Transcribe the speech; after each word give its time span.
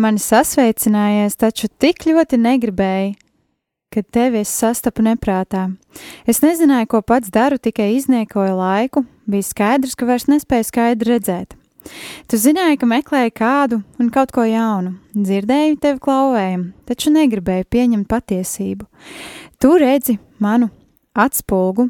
Mani 0.00 0.22
sasveicinājies, 0.22 1.36
taču 1.40 1.68
tik 1.80 2.06
ļoti 2.08 2.38
negribēji, 2.40 3.14
kad 3.90 4.06
tevi 4.14 4.42
es 4.44 4.52
sastapu 4.54 5.02
neprātā. 5.04 5.66
Es 6.28 6.42
nezināju, 6.44 6.88
ko 6.92 7.02
pats 7.02 7.32
daru, 7.34 7.58
tikai 7.58 7.92
izniekoju 7.96 8.54
laiku, 8.58 9.04
bija 9.30 9.46
skaidrs, 9.46 9.96
ka 9.98 10.08
vairs 10.08 10.28
nespēju 10.30 10.68
skaidri 10.68 11.16
redzēt. 11.16 11.56
Tu 12.28 12.38
zināji, 12.38 12.78
ka 12.80 12.88
meklēji 12.88 13.32
kādu 13.34 13.80
un 14.00 14.10
kaut 14.12 14.34
ko 14.36 14.44
jaunu, 14.44 14.94
dzirdēju 15.16 15.78
tevi 15.80 16.02
klauvējumu, 16.04 16.66
taču 16.86 17.12
negribēju 17.14 17.68
pieņemt 17.72 18.08
patiesību. 18.10 18.86
Tu 19.60 19.70
redzi 19.80 20.18
manu 20.38 20.68
atspulgu, 21.16 21.88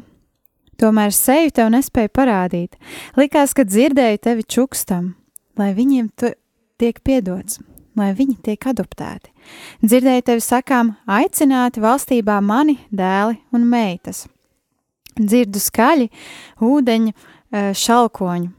tomēr 0.81 1.13
seju 1.15 1.51
tev 1.59 1.73
nespēju 1.75 2.13
parādīt. 2.15 2.79
Likās, 3.19 3.53
ka 3.53 3.67
dzirdēju 3.67 4.23
tevi 4.23 4.47
čukstam, 4.47 5.11
lai 5.59 5.73
viņiem 5.77 6.07
tiek 6.81 7.03
piedots, 7.03 7.59
lai 7.97 8.11
viņi 8.17 8.37
tiek 8.45 8.67
adoptēti. 8.71 9.31
Dzirdēju 9.83 10.25
tevi 10.27 10.43
sakām, 10.45 10.95
aicināti 11.09 11.83
valstībā 11.83 12.39
mani 12.43 12.77
dēli 12.91 13.39
un 13.55 13.67
meitas. 13.67 14.25
Dzirdu 15.19 15.59
skaļi 15.59 16.07
ūdeņu 16.63 17.11
eh, 17.11 17.71
šalkoņu. 17.75 18.51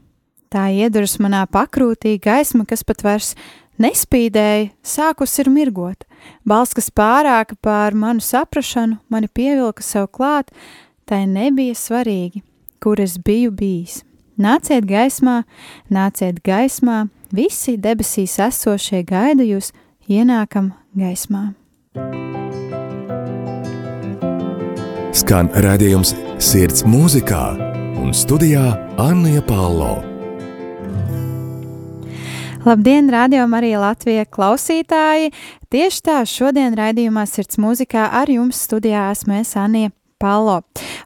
Tā 0.53 0.67
ieduras 0.69 1.17
manā 1.17 1.47
pakrūtī 1.49 2.19
gaisma, 2.21 2.67
kas 2.69 2.83
pat 2.85 3.01
vairs 3.01 3.31
nespīdēja, 3.81 4.69
sākus 4.85 5.33
ir 5.41 5.49
mirgot. 5.49 6.05
Balsts, 6.45 6.77
kas 6.77 6.91
pārāka 6.93 7.57
pār 7.57 7.97
manu 7.97 8.21
saprašanu, 8.21 8.99
mani 9.09 9.29
pievilka 9.33 9.81
sev 9.81 10.11
klāt, 10.13 10.53
tai 11.09 11.25
nebija 11.27 11.73
svarīgi, 11.73 12.43
kur 12.83 13.01
es 13.01 13.17
biju 13.17 13.51
bijis. 13.57 14.03
Nāciet 14.37 14.85
gaismā, 14.89 15.41
nāciet 15.93 16.39
gaismā, 16.45 17.07
visi 17.33 17.75
debesīs 17.81 18.37
esošie 18.39 19.01
gaida 19.07 19.43
jūs, 19.45 19.71
ienākam 20.07 20.71
gaismā. 20.97 21.51
Skan 25.13 25.49
redzējums 25.53 26.13
sirds 26.41 26.85
mūzikā 26.85 27.43
un 28.01 28.13
studijā 28.13 28.73
Anna 29.01 29.41
Palo. 29.47 29.93
Labdien, 32.63 33.09
radio 33.11 33.43
Marija 33.51 33.81
Latvija 33.81 34.23
klausītāji! 34.23 35.33
Tieši 35.73 35.99
tā, 36.05 36.21
šodien 36.23 36.77
raidījumā 36.79 37.25
Sirds 37.27 37.59
mūzikā 37.59 38.05
ar 38.21 38.29
jums 38.31 38.61
studijā 38.69 39.09
esmu 39.11 39.35
es 39.41 39.51
Anija 39.59 39.91
Palo. 40.21 40.61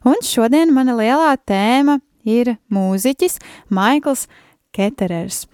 Un 0.06 0.22
šodien 0.22 0.70
mana 0.74 0.94
lielā 0.94 1.32
tēma 1.42 1.98
ir 2.22 2.54
mūziķis 2.70 3.40
Maikls 3.74 4.28
Keterers. 4.70 5.48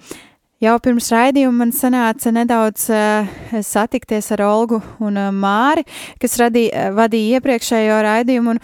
Jau 0.64 0.78
pirms 0.80 1.10
raidījuma 1.12 1.58
man 1.58 1.72
sanāca 1.76 2.30
nedaudz 2.32 2.86
uh, 2.88 3.26
satikties 3.66 4.30
ar 4.32 4.40
Olgu 4.46 4.78
un 5.02 5.18
uh, 5.20 5.26
Māri, 5.34 5.82
kas 6.22 6.38
radīja, 6.40 6.86
uh, 6.86 6.94
vadīja 6.96 7.40
iepriekšējo 7.40 7.98
raidījumu, 8.06 8.54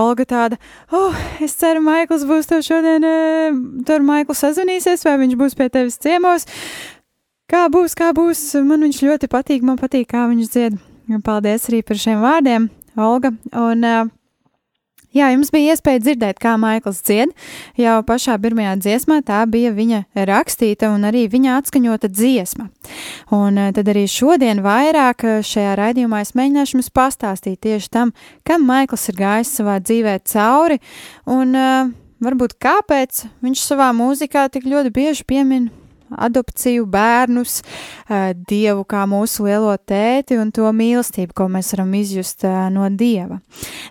Olga 0.00 0.26
tāda, 0.32 0.58
oh, 0.90 1.14
es 1.44 1.54
ceru, 1.60 1.84
Maikls 1.84 2.24
būs 2.26 2.50
tev 2.50 2.64
šodien, 2.66 3.06
uh, 3.06 3.60
tur 3.86 4.02
Maikls 4.02 4.42
sazvanīsies, 4.42 5.06
vai 5.06 5.14
viņš 5.20 5.38
būs 5.44 5.54
pie 5.60 5.68
tevis 5.76 6.00
ciemos. 6.02 6.48
Kā 7.52 7.68
būs, 7.70 7.94
kā 7.94 8.10
būs, 8.16 8.42
man 8.66 8.82
viņš 8.88 9.04
ļoti 9.04 9.30
patīk, 9.30 9.62
man 9.68 9.78
patīk, 9.78 10.08
kā 10.10 10.26
viņš 10.32 10.50
dzied. 10.56 10.82
Paldies 11.22 11.68
arī 11.70 11.84
par 11.86 12.00
šiem 12.00 12.24
vārdiem, 12.24 12.70
Olga. 12.98 13.30
Un, 13.52 13.86
uh, 13.86 14.10
Jā, 15.14 15.28
jums 15.30 15.52
bija 15.54 15.74
iespēja 15.74 16.00
dzirdēt, 16.02 16.40
kā 16.42 16.56
Maikls 16.58 16.98
dzied. 17.06 17.30
Jau 17.78 18.00
pašā 18.06 18.34
pirmajā 18.42 18.72
dziesmā 18.82 19.20
tā 19.26 19.44
bija 19.46 19.70
viņa 19.74 20.00
rakstīta 20.26 20.90
un 20.90 21.06
arī 21.06 21.28
viņa 21.30 21.58
atskaņota 21.60 22.10
dziesma. 22.10 22.66
Un 23.34 23.60
eh, 23.62 23.70
tad 23.76 23.90
arī 23.92 24.08
šodien 24.10 24.64
vairāk 24.64 25.26
eh, 25.28 25.36
šajā 25.46 25.76
raidījumā 25.78 26.24
es 26.24 26.34
mēģināšu 26.34 26.78
jums 26.78 26.90
pastāstīt 26.90 27.60
tieši 27.62 27.92
tam, 27.94 28.10
kam 28.42 28.66
Maikls 28.66 29.06
ir 29.12 29.20
gājis 29.22 29.54
savā 29.60 29.78
dzīvē 29.84 30.18
cauri 30.26 30.80
un 31.30 31.54
uh, 31.54 31.94
varbūt 32.24 32.58
kāpēc 32.62 33.24
viņš 33.44 33.64
savā 33.70 33.92
mūzikā 33.94 34.48
tik 34.50 34.66
ļoti 34.66 34.92
bieži 34.94 35.26
piemin 35.28 35.70
adopciju, 36.18 36.86
bērnus, 36.90 37.60
dievu 38.48 38.86
kā 38.88 39.04
mūsu 39.10 39.48
lielo 39.48 39.74
tēti 39.76 40.38
un 40.40 40.52
to 40.54 40.70
mīlestību, 40.70 41.34
ko 41.36 41.48
mēs 41.52 41.74
varam 41.74 41.92
izjust 41.98 42.46
no 42.74 42.88
dieva. 42.90 43.40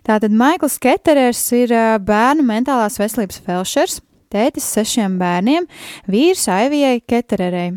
Tātad 0.07 0.33
Maikls 0.33 0.79
Keterers 0.81 1.43
ir 1.57 1.75
bērnu 2.03 2.45
mentālās 2.47 2.99
veselības 3.01 3.43
felšers, 3.45 4.01
tētis 4.33 4.67
sešiem 4.79 5.19
bērniem, 5.21 5.69
vīrs 6.09 6.47
Aivijai 6.49 7.01
Ketererei. 7.05 7.73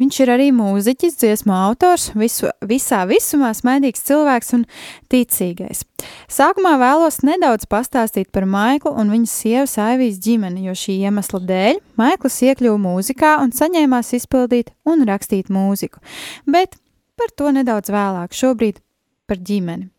Viņš 0.00 0.18
ir 0.24 0.30
arī 0.32 0.46
mūziķis, 0.56 1.18
dziesmu 1.20 1.52
autors, 1.52 2.06
visu, 2.16 2.48
visā 2.64 3.02
visumā 3.08 3.50
smaidīgs 3.52 4.00
cilvēks 4.08 4.54
un 4.56 4.62
ticīgais. 5.12 5.82
Sākumā 6.32 6.72
vēlos 6.80 7.18
nedaudz 7.26 7.66
pastāstīt 7.68 8.30
par 8.32 8.46
Maiklu 8.48 8.94
un 8.96 9.10
viņas 9.12 9.34
sievas 9.42 9.74
Aivijas 9.82 10.16
ģimeni, 10.24 10.64
jo 10.70 10.72
šī 10.72 10.96
iemesla 11.04 11.42
dēļ 11.50 11.80
Maikls 12.00 12.38
iekļuva 12.46 12.80
mūzikā 12.80 13.34
un 13.42 13.52
saņēmās 13.52 14.14
izpildīt 14.16 14.72
un 14.88 15.04
rakstīt 15.08 15.52
mūziku, 15.52 16.00
bet 16.48 16.78
par 17.20 17.34
to 17.36 17.52
nedaudz 17.52 17.92
vēlāk, 17.92 18.32
šobrīd 18.32 18.78
par 19.28 19.36
ģimeni. 19.36 19.90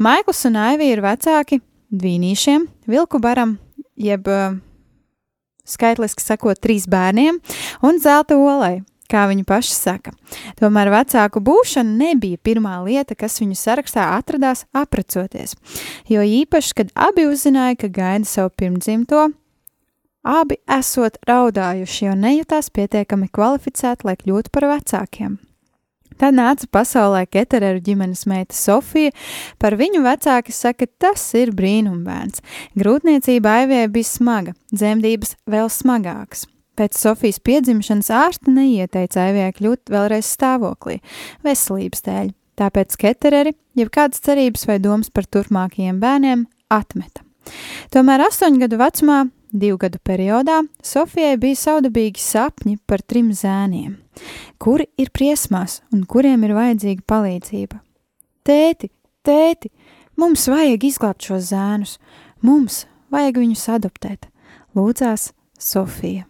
Maikls 0.00 0.40
un 0.48 0.56
Aivija 0.62 0.96
ir 0.96 1.02
vecāki 1.04 1.60
dvīnīšiem, 1.92 2.64
vilku 2.88 3.20
baram, 3.20 3.58
jeb 4.00 4.32
uh, 4.32 4.56
skaitliski 5.68 6.24
sakot, 6.24 6.56
trīs 6.56 6.88
bērniem 6.88 7.36
un 7.84 8.00
zelta 8.00 8.40
olai 8.40 8.80
kā 9.12 9.26
viņi 9.30 9.44
paši 9.48 9.76
saka. 9.76 10.14
Tomēr 10.60 10.90
vecāku 10.94 11.42
būšana 11.44 11.92
nebija 12.00 12.40
pirmā 12.40 12.78
lieta, 12.86 13.16
kas 13.18 13.38
viņu 13.42 13.58
sarakstā 13.58 14.08
atradās 14.16 14.64
aprecoties, 14.72 15.54
jo 16.08 16.24
īpaši, 16.24 16.74
kad 16.80 16.96
abi 16.96 17.28
uzzināja, 17.28 17.78
ka 17.84 17.92
gaida 17.92 18.28
savu 18.28 18.52
pirmdzimto, 18.56 19.28
abi 20.22 20.58
esot 20.70 21.20
raudājuši, 21.28 22.04
jo 22.08 22.18
nejūtās 22.18 22.72
pietiekami 22.74 23.30
kvalificēti, 23.32 24.06
lai 24.08 24.18
kļūtu 24.20 24.54
par 24.54 24.70
vecākiem. 24.76 25.40
Tad 26.22 26.36
nāca 26.36 26.68
pasaulē 26.70 27.24
Ketereru 27.26 27.80
ģimenes 27.82 28.26
meita 28.30 28.54
Sofija. 28.54 29.10
Par 29.58 29.74
viņu 29.80 30.04
vecāki 30.04 30.54
saka, 30.54 30.86
tas 30.86 31.24
ir 31.34 31.50
brīnumbērns. 31.56 32.44
Grūtniecība 32.78 33.56
aivē 33.62 33.82
bija 33.90 34.10
smaga, 34.12 34.54
dzemdības 34.70 35.34
vēl 35.50 35.72
smagākas. 35.72 36.46
Pēc 36.82 36.96
Sofijas 36.98 37.36
piedzimšanas 37.46 38.08
ārste 38.10 38.50
neieteica 38.50 39.20
Aivijai 39.22 39.52
kļūt 39.54 39.90
vēlreiz 39.92 40.26
stāvoklī, 40.34 40.96
veselības 41.46 42.02
dēļ, 42.02 42.32
tāpēc 42.58 42.96
Ketereri, 42.98 43.52
jeb 43.78 43.92
kādas 43.94 44.18
cerības 44.26 44.66
vai 44.66 44.80
domas 44.82 45.12
par 45.14 45.28
turpmākajiem 45.30 46.00
bērniem, 46.02 46.42
atmeta. 46.74 47.22
Tomēr 47.94 48.24
astoņu 48.26 48.64
gadu 48.64 48.80
vecumā, 48.80 49.18
divu 49.54 49.78
gadu 49.84 50.00
periodā, 50.02 50.56
Sofijai 50.82 51.36
bija 51.38 51.60
saudabīgi 51.60 52.24
sapņi 52.24 52.80
par 52.90 53.06
trim 53.06 53.30
zēniem, 53.30 53.94
kuri 54.58 54.88
ir 54.98 55.14
briesmās 55.14 55.84
un 55.94 56.02
kuriem 56.02 56.42
ir 56.48 56.56
vajadzīga 56.58 57.06
palīdzība. 57.14 57.78
Tēti, 58.42 58.90
tēti, 59.22 59.70
mums 60.18 60.48
vajag 60.50 60.90
izglābt 60.90 61.30
šos 61.30 61.46
zēnus, 61.52 61.94
mums 62.42 62.82
vajag 63.14 63.38
viņus 63.44 63.64
adoptēt, 63.78 64.26
lūdzās 64.74 65.30
Sofija. 65.62 66.26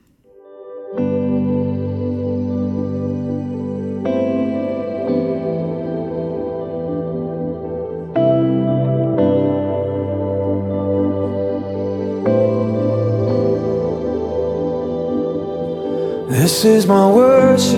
This 16.62 16.84
is 16.84 16.86
my 16.86 17.10
worship. 17.10 17.74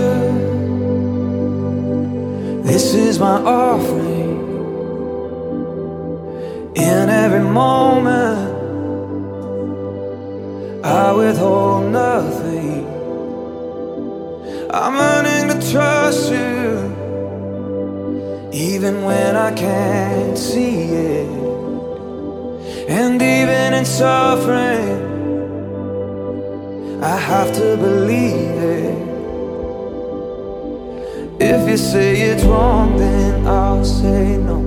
This 2.67 2.93
is 2.93 3.19
my 3.19 3.41
offering. 3.41 4.37
In 6.76 7.09
every 7.09 7.41
moment, 7.41 8.53
I 10.85 11.12
withhold 11.12 11.93
nothing. 11.93 12.87
I'm 14.71 14.99
learning 14.99 15.59
to 15.59 15.71
trust 15.73 16.31
you, 16.31 16.76
even 18.53 19.03
when 19.05 19.35
I 19.35 19.50
can't 19.55 20.37
see 20.37 20.93
it. 20.93 21.29
And 22.91 23.23
even 23.23 23.73
in 23.73 23.87
suffering, 23.87 25.13
I 27.04 27.18
have 27.18 27.52
to 27.56 27.76
believe 27.76 28.56
it. 28.76 28.96
If 31.38 31.68
you 31.68 31.76
say 31.76 32.23
it's 32.30 32.44
wrong, 32.44 32.96
then 32.96 33.46
I'll 33.46 33.84
say 33.84 34.38
no. 34.38 34.58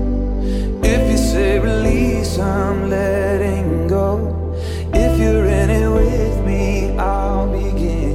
If 0.84 1.10
you 1.10 1.17
say 1.17 1.58
release, 1.58 2.38
I'm 2.38 2.91
letting 2.91 3.88
go. 3.88 4.53
If 4.94 5.20
you're 5.20 5.48
in 5.48 5.72
it 5.72 5.89
with 5.89 6.46
me, 6.46 6.96
I'll 7.00 7.51
begin. 7.51 8.13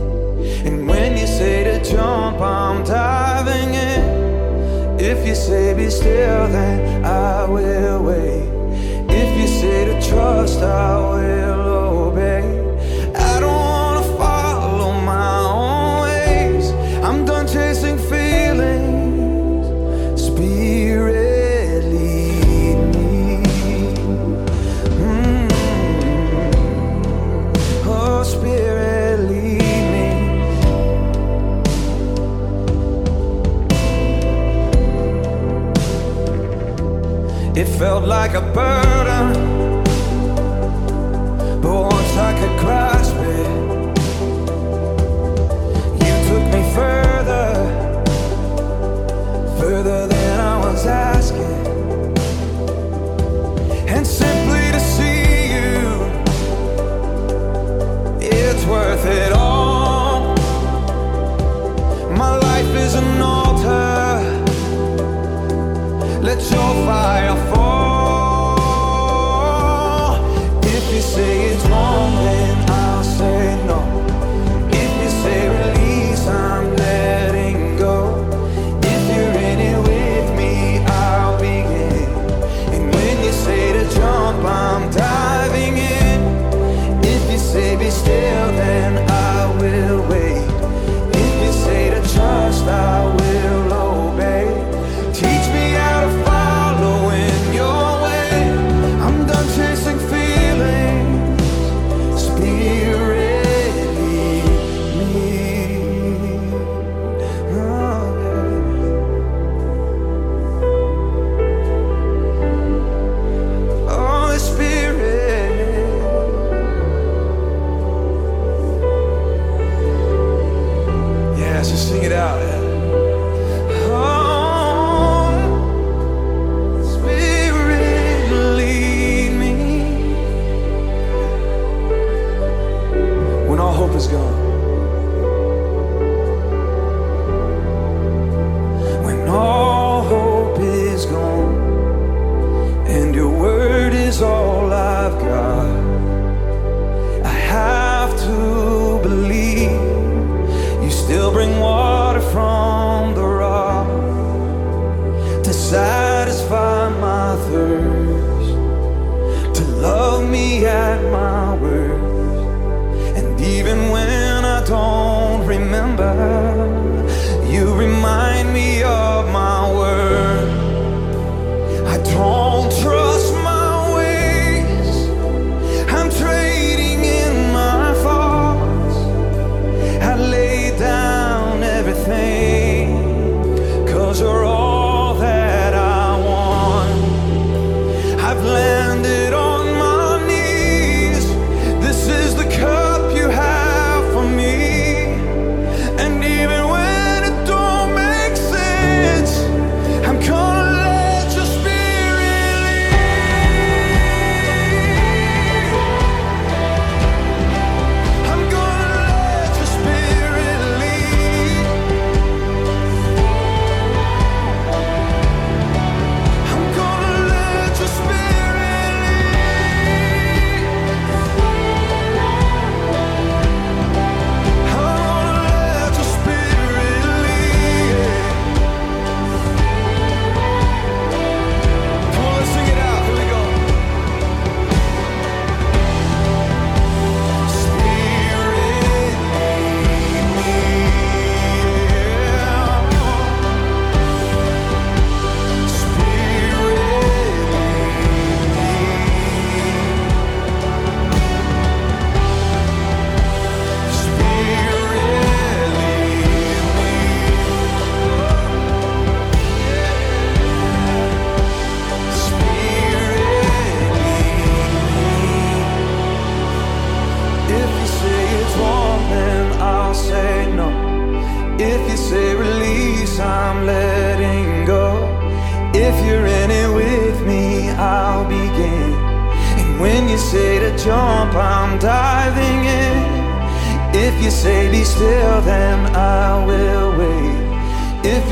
And 0.66 0.86
when 0.86 1.16
you 1.16 1.26
say 1.26 1.64
to 1.64 1.82
jump, 1.82 2.40
I'm 2.40 2.84
diving 2.84 3.74
in. 3.74 5.00
If 5.00 5.26
you 5.26 5.34
say 5.34 5.74
be 5.74 5.90
still, 5.90 6.46
then 6.46 7.04
I 7.04 7.44
will 7.48 8.04
wait. 8.04 8.46
If 9.10 9.40
you 9.40 9.48
say 9.48 9.86
to 9.86 10.08
trust, 10.08 10.60
I 10.60 10.96
will. 11.10 11.81
felt 37.82 38.06
like 38.06 38.34
a 38.34 38.40
burden, 38.54 39.32
but 41.60 41.78
once 41.96 42.16
I 42.28 42.32
could 42.38 42.56
grasp 42.60 43.16
it, 43.16 43.48
you 46.04 46.14
took 46.28 46.44
me 46.54 46.62
further, 46.78 47.48
further 49.58 50.06
than 50.06 50.38
I 50.38 50.54
was 50.64 50.86
asking, 50.86 51.58
and 53.88 54.06
simply 54.06 54.64
to 54.76 54.80
see 54.94 55.50
you, 55.56 55.80
it's 58.20 58.64
worth 58.64 59.06
it 59.06 59.32
all. 59.32 60.36
My 62.16 62.36
life 62.36 62.72
is 62.76 62.94
an 62.94 63.20
altar. 63.20 64.20
Let 66.22 66.40
your 66.52 66.72
fire 66.86 67.51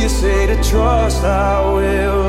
you 0.01 0.09
say 0.09 0.47
to 0.47 0.57
trust, 0.63 1.25
I 1.25 1.73
will. 1.73 2.20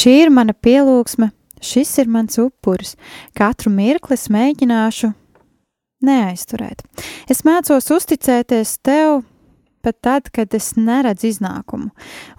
Šī 0.00 0.14
ir 0.22 0.30
mana 0.32 0.54
pielūgsme, 0.56 1.26
šis 1.60 1.90
ir 2.00 2.08
mans 2.08 2.38
upuris. 2.40 2.94
Katru 3.36 3.68
mirkli 3.74 4.16
es 4.16 4.30
mēģināšu 4.32 5.10
neaizturēt. 6.08 6.80
Es 7.28 7.42
mācos 7.44 7.90
uzticēties 7.92 8.78
tev 8.86 9.20
pat 9.84 9.98
tad, 10.00 10.30
kad 10.32 10.54
es 10.56 10.70
neredzu 10.76 11.28
iznākumu, 11.34 11.90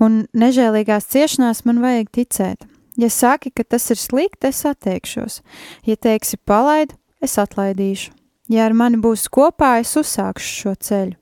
un 0.01 0.23
nežēlīgās 0.33 1.09
ciešanās 1.13 1.61
man 1.69 1.83
vajag 1.83 2.09
ticēt. 2.17 2.65
Ja 2.97 3.11
saki, 3.13 3.51
ka 3.53 3.65
tas 3.65 3.85
ir 3.93 3.99
slikti, 4.01 4.49
es 4.49 4.63
atteikšos. 4.65 5.39
Ja 5.85 5.97
teiksi 6.01 6.41
palaid, 6.41 6.95
es 7.21 7.37
atlaidīšu. 7.41 8.09
Ja 8.51 8.65
ar 8.65 8.75
mani 8.77 8.97
būs 9.01 9.27
kopā, 9.29 9.75
es 9.83 9.93
uzsākšu 9.97 10.57
šo 10.63 10.75
ceļu. 10.87 11.15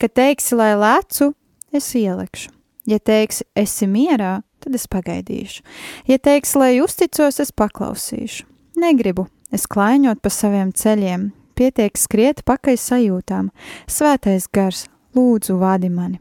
Kad 0.00 0.16
teiksi, 0.16 0.54
lai 0.60 0.74
lecu, 0.76 1.32
es 1.72 1.88
ielekšu. 1.96 2.52
Ja 2.88 3.00
teiksi, 3.00 3.48
esi 3.58 3.88
mierā, 3.90 4.40
tad 4.62 4.76
es 4.78 4.86
pagaidīšu. 4.90 5.64
Ja 6.10 6.18
teiksi, 6.18 6.58
lai 6.60 6.72
uzticos, 6.84 7.40
es 7.42 7.52
paklausīšu. 7.52 8.46
Negribu 8.80 9.26
es 9.52 9.66
klaiņot 9.70 10.22
pa 10.22 10.30
saviem 10.32 10.72
ceļiem, 10.76 11.30
pietiek 11.58 11.98
skriet 11.98 12.44
pakaļ 12.48 12.78
sajūtām. 12.80 13.52
Svētais 13.90 14.48
gars, 14.52 14.86
lūdzu, 15.16 15.58
vadi 15.60 15.90
mani. 15.92 16.20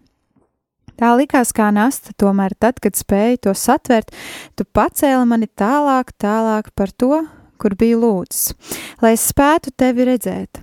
Tā 1.00 1.14
likās 1.16 1.54
kā 1.56 1.70
nasta, 1.72 2.12
tomēr 2.20 2.58
tad, 2.60 2.82
kad 2.84 2.98
spēju 3.00 3.46
to 3.46 3.54
satvert, 3.56 4.12
tu 4.60 4.66
pacēli 4.68 5.24
mani 5.30 5.48
tālāk, 5.48 6.12
tālāk 6.20 6.74
par 6.76 6.92
to, 6.92 7.22
kur 7.60 7.76
biju 7.80 8.02
lūdzis, 8.02 8.74
lai 9.04 9.14
es 9.16 9.30
spētu 9.32 9.72
tevi 9.80 10.10
redzēt. 10.10 10.60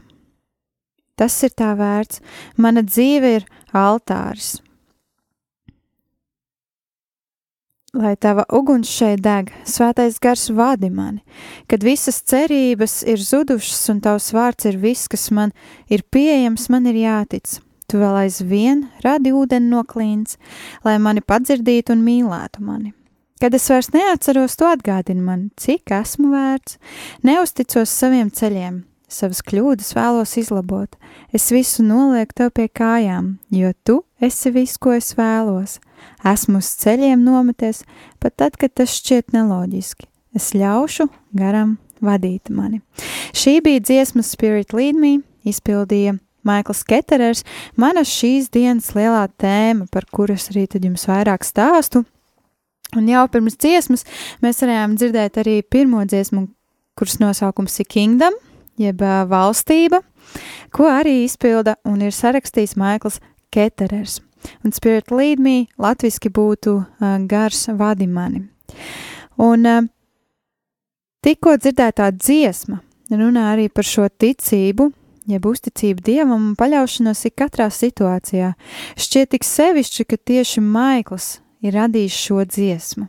Tas 1.16 1.32
ir 1.46 1.54
tā 1.56 1.70
vērts, 1.78 2.20
mana 2.60 2.84
dzīve 2.84 3.32
ir 3.38 3.48
altāris. 3.72 4.58
Lai 7.96 8.12
tava 8.20 8.42
uguns 8.52 8.90
šeit 8.92 9.22
deg, 9.24 9.48
svētais 9.64 10.18
gars 10.20 10.50
vadi 10.52 10.90
mani, 10.92 11.22
kad 11.64 11.80
visas 11.80 12.18
cerības 12.28 12.98
ir 13.08 13.22
zudušas 13.24 13.86
un 13.88 14.02
tavs 14.04 14.26
vārds 14.36 14.68
ir 14.68 14.76
viss, 14.82 15.08
kas 15.08 15.30
man 15.32 15.54
ir 15.88 16.04
pieejams, 16.12 16.66
man 16.68 16.90
ir 16.90 16.98
jātic. 17.00 17.54
Tu 17.88 17.96
vēl 17.96 18.18
aizvien 18.26 18.82
radi 19.00 19.32
ūdeni 19.32 19.70
no 19.70 19.80
klīns, 19.88 20.36
lai 20.84 20.98
mani 21.00 21.24
padzirdītu 21.24 21.96
un 21.96 22.04
mīlētu 22.04 22.66
mani. 22.68 22.92
Kad 23.40 23.56
es 23.56 23.70
vairs 23.72 23.88
neatceros, 23.94 24.58
to 24.60 24.68
atgādini 24.68 25.24
man, 25.24 25.48
cik 25.56 25.94
esmu 25.96 26.34
vērts, 26.34 26.76
neusticos 27.24 27.96
saviem 27.96 28.28
ceļiem, 28.28 28.82
savas 29.08 29.40
kļūdas 29.40 29.94
vēlos 29.96 30.36
izlabot. 30.42 31.00
Es 31.32 31.48
visu 31.54 31.86
nolieku 31.86 32.42
tev 32.42 32.52
pie 32.60 32.68
kājām, 32.68 33.38
jo 33.48 33.72
tu 33.88 34.02
esi 34.20 34.52
viss, 34.52 34.76
ko 34.76 34.98
es 35.00 35.14
vēlos. 35.16 35.78
Esmu 36.26 36.60
uz 36.62 36.68
ceļiem 36.82 37.24
nometies, 37.24 37.84
pat 38.22 38.36
tad, 38.40 38.58
kad 38.60 38.74
tas 38.76 38.94
šķiet 38.98 39.34
neloģiski. 39.36 40.08
Es 40.36 40.52
ļaušu 40.56 41.08
garam 41.36 41.76
vadīt 42.04 42.50
mani. 42.52 42.82
Šī 43.36 43.60
bija 43.64 43.80
dziesma 43.80 44.24
Spirit 44.26 44.74
Lead 44.76 44.98
Me, 45.00 45.18
izpildīja 45.48 46.18
Maikls 46.46 46.84
Keterers, 46.86 47.42
mana 47.78 48.04
šīs 48.06 48.50
dienas 48.54 48.92
lielā 48.96 49.26
tēma, 49.40 49.88
par 49.90 50.06
kuras 50.12 50.50
arī 50.52 50.66
tad 50.70 50.84
jums 50.86 51.06
vairāk 51.08 51.46
stāstu. 51.46 52.04
Un 52.96 53.08
jau 53.10 53.24
pirms 53.32 53.56
dziesmas 53.58 54.06
mēs 54.44 54.62
varējām 54.62 54.94
dzirdēt 54.98 55.40
arī 55.42 55.56
pirmo 55.66 56.04
dziesmu, 56.06 56.46
kuras 56.96 57.18
nosaukums 57.22 57.80
ir 57.82 57.90
Kingdom, 57.90 58.36
jeb 58.78 59.02
valstība, 59.02 60.02
ko 60.70 60.86
arī 60.90 61.24
izpilda 61.24 61.76
un 61.88 62.04
ir 62.06 62.14
sarakstījis 62.14 62.76
Maikls 62.78 63.18
Keterers. 63.50 64.20
Un 64.64 64.72
Spirit 64.72 65.10
Lead 65.10 65.42
Me 65.42 65.66
latviski 65.78 66.30
būtu 66.32 66.76
uh, 66.80 67.16
gars 67.28 67.66
vadi 67.78 68.06
mani. 68.06 68.44
Un 69.42 69.66
uh, 69.66 69.82
tikko 71.24 71.56
dzirdētā 71.60 72.10
dziesma 72.16 72.80
runā 73.10 73.52
arī 73.52 73.68
par 73.70 73.86
šo 73.86 74.08
ticību, 74.08 74.90
jeb 75.30 75.46
uzticību 75.46 76.02
dievam 76.06 76.50
un 76.50 76.54
paļaušanos 76.58 77.24
ik 77.28 77.36
katrā 77.42 77.68
situācijā. 77.70 78.54
Šķiet 78.98 79.34
tik 79.34 79.46
sevišķi, 79.46 80.06
ka 80.06 80.16
tieši 80.18 80.62
Maikls 80.62 81.36
ir 81.62 81.76
radījis 81.78 82.18
šo 82.26 82.42
dziesmu. 82.46 83.08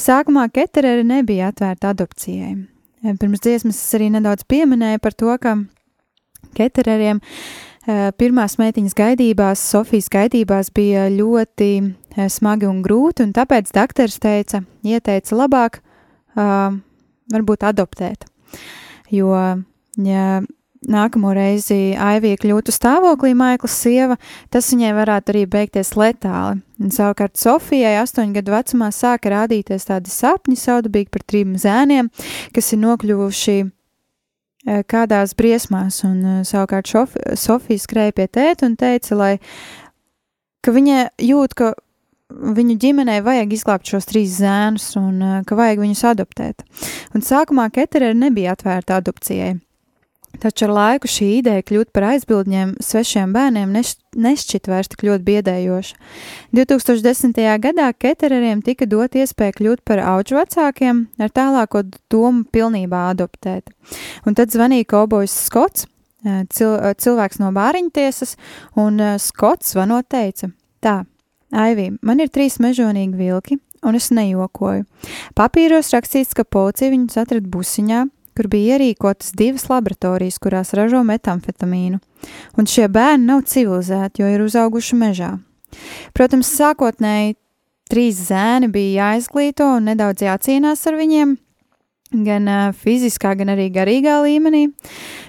Sākumā 0.00 0.48
Keterere 0.52 1.04
nebija 1.04 1.50
atvērta 1.50 1.92
adopcijai. 1.92 2.54
Pirms 3.20 3.40
dziesmas 3.40 3.80
es 3.80 3.96
arī 3.96 4.10
nedaudz 4.12 4.44
pieminēju 4.48 5.00
par 5.00 5.16
to, 5.16 5.32
ka 5.40 5.56
Ketereriem 6.56 7.20
eh, 7.20 7.69
pirmās 8.20 8.56
meitiņas 8.60 8.94
gaidībās, 8.98 9.62
Sofijas 9.72 10.10
gaidībās 10.12 10.70
bija 10.74 11.08
ļoti 11.12 11.70
eh, 11.80 12.28
smagi 12.30 12.68
un 12.68 12.82
grūti, 12.84 13.24
un 13.26 13.34
tāpēc 13.36 13.72
doktors 13.74 14.18
teica, 14.22 14.62
ieteica 14.86 15.36
labāk 15.38 15.80
uh, 15.80 16.76
varbūt 17.32 17.66
adoptēt. 17.70 18.26
Jo, 19.10 19.34
ja 20.04 20.26
nākamo 20.88 21.32
reizi 21.36 21.96
Aivija 21.98 22.38
kļūtu 22.40 22.72
stāvoklī 22.74 23.32
Maikls 23.36 23.74
sieva, 23.82 24.16
tas 24.52 24.70
viņai 24.72 24.92
varētu 24.96 25.34
arī 25.34 25.44
beigties 25.50 25.92
letāli. 25.98 26.60
Un 26.80 26.94
savukārt 26.94 27.36
Sofijai 27.40 27.98
astoņu 28.00 28.38
gadu 28.38 28.54
vecumā 28.54 28.88
sāka 28.94 29.34
rādīties 29.34 29.88
tādi 29.90 30.12
sapņi 30.12 30.56
saudabīgi 30.56 31.12
par 31.12 31.26
trim 31.26 31.58
zēniem, 31.60 32.08
kas 32.54 32.72
ir 32.72 32.82
nokļuvuši 32.86 33.58
kādās 34.64 35.34
briesmās, 35.38 36.02
un 36.04 36.18
e, 36.20 36.34
savukārt 36.44 36.90
šof, 36.90 37.14
Sofija 37.38 37.80
skrēja 37.80 38.16
pie 38.16 38.26
tēta 38.28 38.68
un 38.68 38.76
teica, 38.80 39.16
lai, 39.16 39.32
ka 40.64 40.74
viņa 40.76 41.06
jūt, 41.24 41.56
ka 41.56 41.72
viņu 42.30 42.76
ģimenei 42.80 43.22
vajag 43.24 43.56
izglābt 43.56 43.88
šos 43.90 44.06
trīs 44.10 44.36
zēnus 44.38 44.92
un 45.00 45.16
e, 45.22 45.32
ka 45.48 45.56
vajag 45.58 45.82
viņus 45.84 46.04
adoptēt. 46.12 46.64
Un 47.16 47.24
sākumā 47.24 47.70
Keterere 47.74 48.16
nebija 48.16 48.54
atvērta 48.56 49.00
adopcijai. 49.00 49.56
Taču 50.38 50.68
ar 50.68 50.72
laiku 50.72 51.08
šī 51.10 51.26
ideja 51.40 51.64
kļūt 51.66 51.90
par 51.92 52.06
aizbildņiem 52.12 52.76
svešiem 52.80 53.32
bērniem 53.34 53.72
neš, 53.74 53.96
nešķit 54.14 54.70
vairs 54.70 54.88
tik 54.92 55.02
ļoti 55.08 55.26
biedējoša. 55.26 55.96
2010. 56.56 57.40
gadā 57.60 57.88
Ketereriem 57.92 58.62
tika 58.64 58.86
dot 58.88 59.18
iespēja 59.18 59.56
kļūt 59.58 59.82
par 59.84 60.00
auģu 60.14 60.38
vecākiem 60.38 61.02
ar 61.20 61.32
tālāko 61.34 61.82
domu 62.12 62.46
pilnībā 62.48 63.08
adoptēt. 63.10 63.72
Un 64.24 64.38
tad 64.38 64.54
zvanīja 64.54 64.86
Kobojs 64.94 65.34
Skots, 65.48 65.88
eh, 66.24 66.44
cil, 66.48 66.76
eh, 66.78 66.94
cilvēks 66.94 67.42
no 67.42 67.50
bāriņtiesas, 67.52 68.36
un 68.76 69.00
eh, 69.00 69.18
Skots 69.18 69.74
zvanot 69.74 70.08
teica: 70.08 70.52
Tā, 70.80 71.04
Aivī, 71.52 71.98
man 72.00 72.20
ir 72.20 72.28
trīs 72.28 72.60
mežonīgi 72.62 73.18
vilki, 73.18 73.58
un 73.82 73.94
es 73.94 74.10
nejokoju. 74.14 74.86
Papīros 75.34 75.90
rakstīts, 75.90 76.34
ka 76.36 76.44
policija 76.44 76.92
viņus 76.92 77.18
atrada 77.18 77.50
busiņā, 77.50 78.04
kur 78.40 78.48
bija 78.48 78.78
ierīkotas 78.78 79.34
divas 79.36 79.66
laboratorijas, 79.68 80.38
kurās 80.40 80.72
ražo 80.72 81.02
metamfetamīnu, 81.04 81.98
un 82.56 82.68
šie 82.72 82.86
bērni 82.88 83.28
nav 83.28 83.44
civilizēti, 83.52 84.22
jo 84.22 84.30
ir 84.32 84.40
uzauguši 84.46 84.96
mežā. 84.96 85.34
Protams, 86.16 86.48
sākotnēji 86.56 87.36
trīs 87.92 88.24
zēni 88.30 88.70
bija 88.72 89.10
jāizglīto 89.10 89.66
un 89.76 89.90
nedaudz 89.90 90.24
jācīnās 90.24 90.86
ar 90.88 90.96
viņiem, 90.96 91.34
gan 92.24 92.48
fiziskā, 92.80 93.34
gan 93.38 93.52
arī 93.52 93.68
garīgā 93.74 94.16
līmenī. 94.24 94.70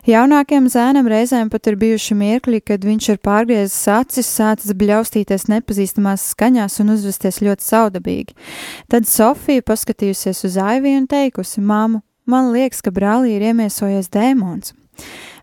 Jaunākajam 0.08 0.69
zēnam 0.71 1.10
reizēm 1.12 1.52
pat 1.52 1.67
ir 1.67 1.76
bijuši 1.82 2.15
mirkļi, 2.17 2.62
kad 2.63 2.88
viņš 2.88 3.10
ir 3.12 3.19
pārgriezis 3.28 3.82
acis, 3.91 4.30
sācis 4.39 4.78
bļaustīties 4.78 5.50
nepazīstamās 5.52 6.32
skaņās 6.32 6.80
un 6.82 6.95
uzvesties 6.95 7.41
ļoti 7.43 7.67
saudabīgi. 7.67 8.39
Tad 8.88 9.10
Sofija 9.10 9.67
paskatījusies 9.67 10.45
uz 10.47 10.58
Aiviju 10.63 11.04
un 11.04 11.12
teikusi: 11.12 11.60
Māmu, 11.62 12.02
Man 12.30 12.52
liekas, 12.54 12.82
ka 12.86 12.94
brālī 12.94 13.36
ir 13.38 13.48
iemiesojies 13.52 14.12
dēmons. 14.14 14.76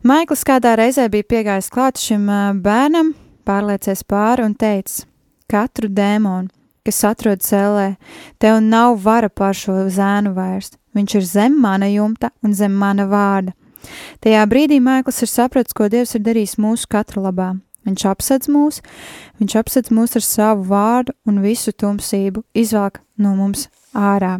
Maikls 0.07 0.45
kādā 0.47 0.77
reizē 0.79 1.09
bija 1.11 1.27
piegājis 1.27 1.71
klāt 1.75 1.99
šim 1.99 2.29
bērnam, 2.62 3.14
pārliecies 3.49 4.05
pāri 4.07 4.45
un 4.47 4.55
teica: 4.55 5.07
Katru 5.51 5.88
dēmonu, 5.91 6.53
kas 6.87 7.01
atrodas 7.09 7.49
cēlē, 7.51 7.88
tev 8.38 8.61
nav 8.62 8.99
vara 9.03 9.29
pār 9.29 9.57
šo 9.57 9.88
zēnu 9.91 10.35
vairs. 10.37 10.77
Viņš 10.95 11.14
ir 11.19 11.25
zem 11.27 11.57
mana 11.61 11.88
jumta 11.91 12.31
un 12.43 12.55
zem 12.55 12.75
mana 12.75 13.07
vārda. 13.11 13.55
Tajā 14.25 14.45
brīdī 14.51 14.81
Maikls 14.83 15.23
ir 15.23 15.31
sapratis, 15.31 15.75
ko 15.75 15.88
Dievs 15.88 16.17
ir 16.19 16.25
darījis 16.27 16.59
mūsu 16.59 16.88
katra 16.91 17.23
labā. 17.29 17.53
Viņš 17.87 18.05
apsedz 18.11 18.51
mūs, 18.53 18.83
viņš 19.41 19.55
apsedz 19.62 19.93
mūs 19.95 20.19
ar 20.19 20.25
savu 20.27 20.67
vārdu 20.69 21.14
un 21.29 21.41
visu 21.45 21.73
tumsību 21.73 22.43
izvelk 22.53 23.01
no 23.17 23.35
mums 23.38 23.69
ārā. 23.95 24.38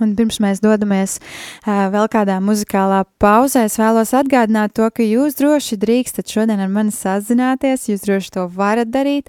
Un 0.00 0.14
pirms 0.18 0.40
mēs 0.42 0.62
dodamies 0.64 1.18
uh, 1.20 1.88
vēl 1.92 2.08
kādā 2.12 2.38
muzikālā 2.44 3.02
pauzē, 3.22 3.66
es 3.68 3.78
vēlos 3.80 4.14
atgādināt 4.16 4.74
to, 4.78 4.88
ka 4.90 5.04
jūs 5.04 5.38
droši 5.38 5.78
drīkstat 5.80 6.32
šodien 6.32 6.60
ar 6.60 6.70
mani 6.72 6.94
sazināties, 6.94 7.88
jūs 7.90 8.06
droši 8.06 8.34
to 8.36 8.46
varat 8.54 8.92
darīt, 8.92 9.28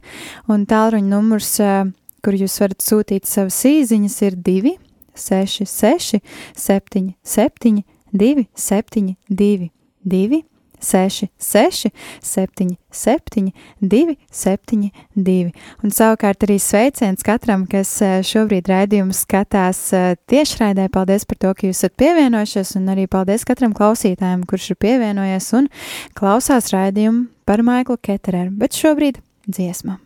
un 0.52 0.68
tālruņa 0.70 1.12
numurs, 1.12 1.54
uh, 1.64 1.90
kur 2.24 2.38
jūs 2.38 2.60
varat 2.64 2.84
sūtīt 2.86 3.28
savas 3.30 3.60
īziņas, 3.68 4.22
ir 4.28 4.38
2, 4.50 4.78
6, 5.16 5.66
6, 5.68 6.22
7, 6.56 7.12
7, 7.24 7.84
2, 8.12 8.48
7, 8.56 9.16
2, 9.30 9.70
2, 10.04 10.44
66, 10.82 11.92
77, 12.26 13.52
272. 13.80 15.54
Un 15.86 15.96
savukārt 15.96 16.46
arī 16.48 16.58
sveiciens 16.62 17.26
katram, 17.26 17.66
kas 17.70 17.94
eh, 18.04 18.20
šobrīd 18.26 18.70
raidījumu 18.72 19.16
skatās 19.16 19.82
eh, 19.98 20.14
tiešraidē. 20.32 20.90
Paldies 20.94 21.28
par 21.30 21.42
to, 21.42 21.56
ka 21.56 21.70
jūs 21.70 21.82
esat 21.82 21.98
pievienojušies, 22.02 22.76
un 22.82 22.94
arī 22.94 23.08
paldies 23.12 23.48
katram 23.48 23.76
klausītājam, 23.78 24.46
kurš 24.50 24.74
ir 24.74 24.82
pievienojies 24.84 25.52
un 25.58 25.72
klausās 26.18 26.72
raidījumu 26.76 27.28
par 27.48 27.66
Maiklu 27.66 28.00
Ketereru. 28.02 28.54
Bet 28.62 28.78
šobrīd 28.78 29.22
dziesma. 29.48 30.02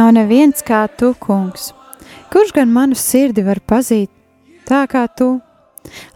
Nav 0.00 0.14
neviens 0.16 0.62
kā 0.64 0.86
tu, 0.96 1.10
kungs. 1.20 1.74
Kurš 2.32 2.54
gan 2.56 2.70
manu 2.72 2.96
sirdi 2.96 3.42
var 3.44 3.58
pazīt 3.68 4.08
tā 4.64 4.86
kā 4.88 5.02
tu? 5.12 5.42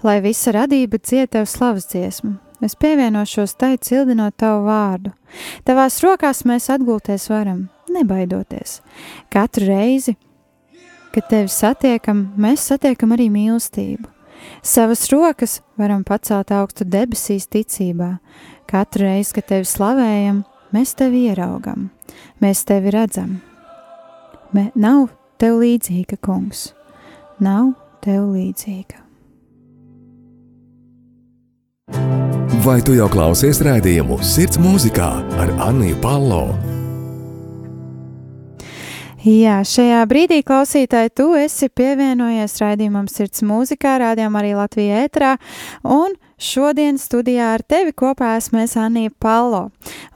Lai 0.00 0.22
visa 0.24 0.54
radība 0.56 0.96
ciet 1.04 1.34
tev 1.34 1.44
slavas 1.50 1.90
dziesmu, 1.90 2.30
es 2.64 2.78
pievienošos 2.80 3.52
tai 3.60 3.74
cildinot 3.76 4.38
tavu 4.40 4.64
vārdu. 4.70 5.12
Tavās 5.68 6.00
rokās 6.00 6.46
mēs 6.48 6.70
atgulties 6.72 7.28
varam, 7.28 7.66
nebaidoties. 7.92 8.78
Katru 9.28 9.68
reizi, 9.68 10.16
kad 11.12 11.28
tevi 11.28 11.52
satiekam, 11.52 12.30
mēs 12.40 12.64
satiekam 12.72 13.12
arī 13.12 13.28
mīlestību. 13.36 14.08
Savas 14.64 15.10
rokas 15.12 15.60
varam 15.76 16.08
pacelt 16.08 16.56
augstu 16.56 16.88
debesīs 16.88 17.50
ticībā. 17.52 18.14
Katru 18.70 19.10
reizi, 19.10 19.36
kad 19.36 19.52
tevi 19.52 19.68
slavējam, 19.68 20.46
mēs 20.72 20.96
tevi 20.96 21.26
ieraugam, 21.28 21.90
mēs 22.40 22.64
tevi 22.64 22.96
redzam. 22.96 23.42
Me, 24.54 24.68
nav 24.78 25.08
tev 25.42 25.56
līdzīga, 25.58 26.14
kungs, 26.22 26.68
nav 27.42 27.72
tev 28.04 28.28
līdzīga. 28.36 29.00
Vai 32.62 32.76
tu 32.86 32.94
jau 32.94 33.08
klausies 33.10 33.58
rādījumu 33.66 34.20
Sirds 34.22 34.60
mūzikā 34.62 35.10
ar 35.42 35.50
Anniju 35.66 35.98
Palo? 36.04 36.44
Jā, 39.26 39.58
šajā 39.66 40.06
brīdī, 40.06 40.44
klausītāji, 40.46 41.16
tu 41.18 41.32
esi 41.34 41.66
pievienojies 41.74 42.54
raidījumam 42.62 43.10
Sirds 43.10 43.42
mūzikā, 43.42 43.98
rādījumam 44.06 44.38
arī 44.38 44.54
Latvijā 44.54 45.02
ētrā, 45.08 45.34
un 45.82 46.14
šodien 46.38 47.02
studijā 47.02 47.56
ar 47.58 47.66
tevi 47.66 47.90
kopā 47.90 48.36
esmu 48.38 48.62
es 48.62 48.78
Anija 48.78 49.10
Palo. 49.18 49.70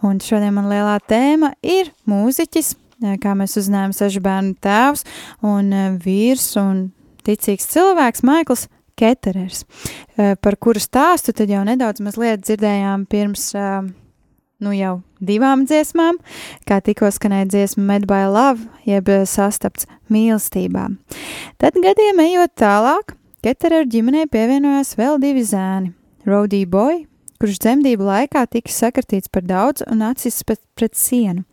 Un 0.06 0.22
šodien 0.22 0.54
man 0.54 0.70
lielā 0.70 1.00
tēma 1.10 1.56
ir 1.64 1.90
mūziķis, 2.06 2.76
kā 3.22 3.34
mēs 3.38 3.58
uzzinājām, 3.60 3.94
sešu 3.96 4.22
bērnu 4.24 4.56
tēvs 4.64 5.04
un 5.46 5.70
vīrs 6.02 6.50
un 6.60 6.88
ticīgs 7.26 7.68
cilvēks 7.74 8.24
Maikls 8.26 8.66
Keterers, 8.98 9.62
par 10.16 10.56
kuru 10.58 10.82
stāstu 10.82 11.34
tad 11.36 11.50
jau 11.52 11.62
nedaudz 11.66 12.02
mazliet 12.02 12.42
dzirdējām 12.42 13.06
pirms 13.10 13.52
nu 14.58 14.72
jau 14.74 14.94
divām 15.22 15.62
dziesmām, 15.68 16.18
kā 16.66 16.80
tikko 16.82 17.10
skanēja 17.14 17.46
dziesma 17.52 17.84
Med 17.92 18.08
by 18.10 18.26
Love, 18.26 18.66
jeb 18.88 19.10
sastapts 19.30 19.86
mīlestībā. 20.10 20.88
Tad 21.62 21.78
gadiem 21.82 22.24
ejot 22.26 22.56
tālāk, 22.58 23.14
Keterer 23.38 23.86
ģimenei 23.86 24.26
pievienojās 24.26 24.96
vēl 24.98 25.20
divi 25.22 25.44
zēni- 25.46 25.92
Rodī 26.30 26.64
Boy, 26.66 27.04
kurš 27.40 27.60
dzemdību 27.64 28.04
laikā 28.04 28.44
tika 28.50 28.72
sakartīts 28.72 29.30
par 29.32 29.46
daudz 29.46 29.84
un 29.86 30.02
acis 30.02 30.42
pret, 30.42 30.60
pret 30.74 30.94
sienu, 30.98 31.44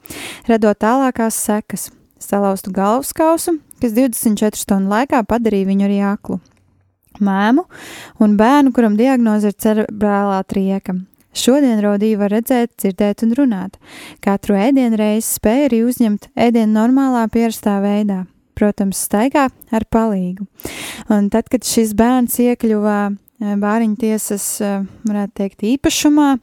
radot 0.50 0.80
tālākās 0.82 1.38
sekas- 1.38 1.89
salauztu 2.28 2.71
galvaskausu, 2.71 3.60
kas 3.82 3.91
24 3.91 4.56
stundu 4.56 4.89
laikā 4.89 5.24
padarīja 5.26 5.69
viņu 5.71 5.86
arī 5.86 6.00
aklu. 6.04 6.39
Mēmu 7.19 7.65
un 8.19 8.38
bērnu, 8.38 8.74
kuram 8.74 8.98
diagnoze 8.98 9.45
ir 9.45 9.54
cerebrālā 9.54 10.43
trieka, 10.43 11.06
Šodien 11.36 11.82
rodīju 11.84 12.21
var 12.21 12.32
redzēt, 12.32 12.71
dzirdēt 12.80 13.26
un 13.26 13.34
runāt. 13.36 13.76
Katru 14.24 14.56
ēdienu 14.56 14.95
reizi 14.95 15.36
spēja 15.36 15.67
arī 15.67 15.82
uzņemt 15.84 16.30
ēdienu 16.32 16.71
normālā 16.71 17.26
pierastā 17.32 17.76
veidā. 17.84 18.24
Protams, 18.56 19.02
staigā 19.04 19.50
ar 19.52 19.86
palīgu. 19.91 20.48
Un 21.12 21.28
tad, 21.30 21.50
kad 21.52 21.67
šis 21.67 21.91
bērns 22.00 22.39
iekļuva 22.39 23.00
eh, 23.41 23.56
bāriņu 23.62 23.98
tiesas, 24.02 24.48
eh, 24.62 24.82
varētu 25.08 25.34
teikt, 25.41 25.65
īpašumā, 25.76 26.36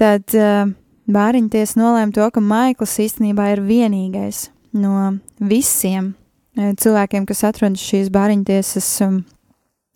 tad 0.00 0.34
eh, 0.34 0.64
bāriņu 1.10 1.52
tiesa 1.54 1.80
nolēma 1.80 2.14
to, 2.14 2.30
ka 2.30 2.40
Maikls 2.40 2.98
īstenībā 3.04 3.52
ir 3.54 3.64
vienīgais 3.64 4.48
no 4.74 5.20
visiem 5.38 6.14
cilvēkiem, 6.54 7.26
kas 7.26 7.42
atrodas 7.46 7.82
šīs 7.82 8.12
bāriņu 8.14 8.46
tiesas 8.46 8.86
um, 9.02 9.24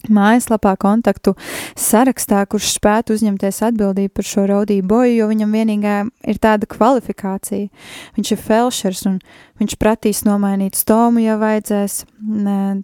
mājaslapā 0.07 0.77
kontaktu 0.79 1.35
sarakstā, 1.79 2.45
kurš 2.51 2.77
spētu 2.77 3.17
uzņemties 3.17 3.61
atbildību 3.69 4.15
par 4.15 4.27
šo 4.27 4.47
raudīju 4.51 4.87
boju, 4.87 5.15
jo 5.17 5.29
viņam 5.31 5.55
vienīgā 5.59 5.97
ir 6.31 6.43
tāda 6.43 6.69
kvalifikācija. 6.71 7.69
Viņš 8.19 8.35
ir 8.35 8.43
felšers 8.45 9.07
un 9.11 9.19
viņš 9.61 9.79
pratīs 9.81 10.23
nomainīt 10.29 10.79
stomu, 10.79 11.23
ja 11.25 11.39
vajadzēs 11.41 12.05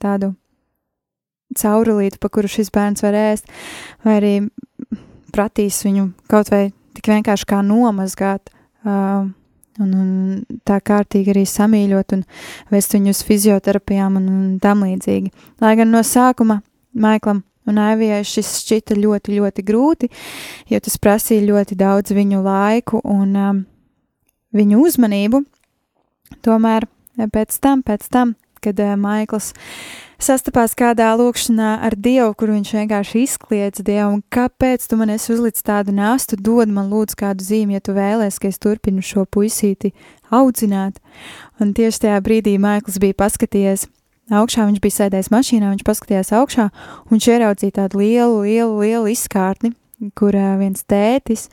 tādu 0.03 0.35
caurulīti, 1.61 2.21
pa 2.23 2.31
kuru 2.33 2.51
šis 2.51 2.73
bērns 2.75 3.05
var 3.05 3.17
ēst, 3.19 3.49
vai 4.05 4.19
arī 4.21 4.35
pratīs 5.35 5.81
viņu 5.87 6.11
kaut 6.31 6.53
vai 6.55 6.69
tik 6.95 7.11
vienkārši 7.11 7.51
kā 7.51 7.63
nomazgāt. 7.67 8.53
Uh, 8.85 9.33
Un, 9.83 9.91
un 9.91 10.59
tā 10.63 10.77
kārtīgi 10.79 11.33
arī 11.33 11.43
samīļot 11.51 12.13
un 12.15 12.21
vest 12.71 12.93
viņu 12.95 13.11
uz 13.11 13.25
fizioterapijām 13.27 14.21
un, 14.21 14.29
un 14.31 14.45
tam 14.63 14.85
līdzīgi. 14.87 15.33
Lai 15.65 15.73
gan 15.81 15.91
no 15.91 16.03
sākuma 16.07 16.61
Maiklam 16.95 17.41
un 17.67 17.81
Aivijai 17.83 18.21
šis 18.29 18.53
šķita 18.61 18.95
ļoti, 19.01 19.35
ļoti 19.41 19.65
grūti, 19.67 20.11
jo 20.71 20.81
tas 20.85 20.99
prasīja 21.03 21.49
ļoti 21.49 21.79
daudz 21.81 22.15
viņu 22.15 22.43
laiku 22.45 23.01
un 23.03 23.35
um, 23.35 23.61
viņu 24.55 24.85
uzmanību. 24.85 25.43
Tomēr 26.47 26.87
pēc 27.35 27.59
tam, 27.59 27.83
pēc 27.83 28.07
tam, 28.15 28.37
kad 28.63 28.79
uh, 28.79 28.95
Maikls 29.01 29.51
sastapās 30.25 30.73
kādā 30.79 31.11
lūkšanā 31.19 31.71
ar 31.85 31.95
Dievu, 32.01 32.33
kur 32.39 32.53
viņš 32.55 32.71
vienkārši 32.79 33.25
izkliedz 33.27 33.83
Dievu, 33.85 34.17
un 34.17 34.23
kāpēc 34.33 34.87
tu 34.89 34.99
man 35.01 35.13
esi 35.15 35.33
uzlicis 35.35 35.67
tādu 35.67 35.95
nāstu, 35.95 36.39
dod 36.41 36.73
man 36.73 36.89
lūdzu 36.93 37.19
kādu 37.21 37.45
zīmi, 37.45 37.77
ja 37.77 37.85
tu 37.85 37.95
vēlēsies, 37.97 38.41
ka 38.41 38.51
es 38.51 38.61
turpinu 38.63 39.05
šo 39.05 39.27
puisīti 39.29 39.93
audzināt. 40.35 41.01
Un 41.61 41.75
tieši 41.77 42.07
tajā 42.07 42.19
brīdī 42.25 42.57
Maikls 42.63 42.99
bija 43.03 43.17
paskatījies 43.21 43.87
augšā, 44.33 44.67
viņš 44.71 44.83
bija 44.85 44.99
sēdējis 44.99 45.33
mašīnā, 45.35 45.73
viņš 45.75 45.87
paskatījās 45.87 46.33
augšā, 46.41 46.69
un 47.05 47.17
viņš 47.17 47.31
ieraudzīja 47.35 47.79
tādu 47.83 48.01
lielu, 48.01 48.45
lielu, 48.47 48.79
lielu 48.81 49.13
izkārtni, 49.13 49.75
kur 50.19 50.37
viens 50.61 50.85
tētis 50.89 51.49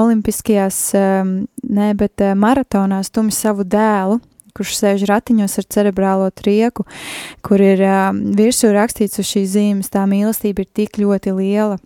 olimpiskajās, 0.00 0.82
ne, 0.96 1.92
bet 1.98 2.26
maratonā 2.36 3.00
stumi 3.06 3.34
savu 3.34 3.64
dēlu, 3.64 4.20
kurš 4.56 4.74
sēž 4.78 5.04
ratiņos 5.10 5.58
ar 5.60 5.68
cerebrālo 5.76 6.30
trieku, 6.34 6.86
kur 7.46 7.62
ir 7.62 7.82
uh, 7.84 8.10
virsū 8.12 8.72
rakstīts 8.74 9.22
uz 9.22 9.28
šīs 9.30 9.54
zīmes, 9.54 9.92
tā 9.92 10.06
mīlestība 10.10 10.64
ir 10.64 10.70
tik 10.80 11.00
ļoti 11.02 11.36
liela. 11.36 11.78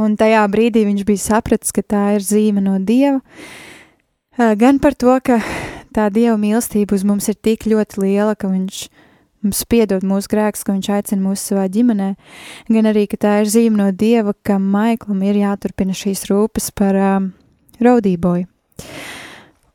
Un 0.00 0.16
tajā 0.16 0.46
brīdī 0.48 0.86
viņš 0.88 1.04
bija 1.04 1.26
sapratis, 1.26 1.74
ka 1.74 1.84
tā 1.84 2.06
ir 2.16 2.24
zīme 2.24 2.64
no 2.64 2.78
Dieva, 2.80 3.20
uh, 3.20 4.52
gan 4.56 4.80
par 4.82 4.96
to, 4.96 5.18
ka 5.24 5.42
tā 5.92 6.08
Dieva 6.12 6.38
mīlestība 6.40 6.96
uz 6.96 7.04
mums 7.04 7.28
ir 7.28 7.36
tik 7.36 7.68
ļoti 7.68 8.04
liela, 8.04 8.36
ka 8.36 8.48
viņš 8.50 8.86
mums 9.42 9.64
piedod 9.66 10.04
mūsu 10.06 10.30
grēkus, 10.30 10.62
ka 10.64 10.74
viņš 10.74 10.88
aicina 10.96 11.24
mūs 11.24 11.42
savā 11.50 11.66
ģimenē, 11.72 12.12
gan 12.70 12.88
arī, 12.88 13.06
ka 13.10 13.18
tā 13.24 13.34
ir 13.42 13.50
zīme 13.50 13.80
no 13.80 13.90
Dieva, 13.90 14.34
ka 14.46 14.58
Maiklam 14.62 15.22
ir 15.26 15.40
jāturpina 15.42 15.96
šīs 15.96 16.24
rūpes 16.30 16.70
par 16.78 16.98
um, 16.98 17.32
raudīboju. 17.82 18.46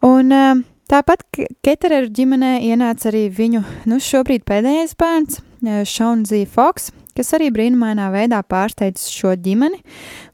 Un 0.08 0.32
um, 0.32 0.64
tāpat 0.92 1.24
Ketereru 1.66 2.10
ģimenē 2.14 2.58
ienāca 2.68 3.10
arī 3.12 3.28
viņu, 3.34 3.64
nu, 3.90 4.00
šobrīd 4.04 4.46
pēdējais 4.48 4.96
bērns, 5.00 5.42
Šaunzija 5.90 6.50
Foks, 6.52 6.92
kas 7.18 7.34
arī 7.38 7.50
brīnumainā 7.54 8.12
veidā 8.14 8.44
pārsteidz 8.46 9.08
šo 9.10 9.34
ģimeni 9.36 9.82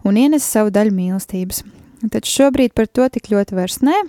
un 0.04 0.20
ienes 0.20 0.44
savu 0.44 0.74
daļu 0.76 0.92
mīlestības. 0.96 1.64
Taču 2.12 2.36
šobrīd 2.42 2.76
par 2.76 2.90
to 2.92 3.08
tik 3.14 3.32
ļoti 3.32 3.56
vairs 3.56 3.80
nē, 3.86 4.02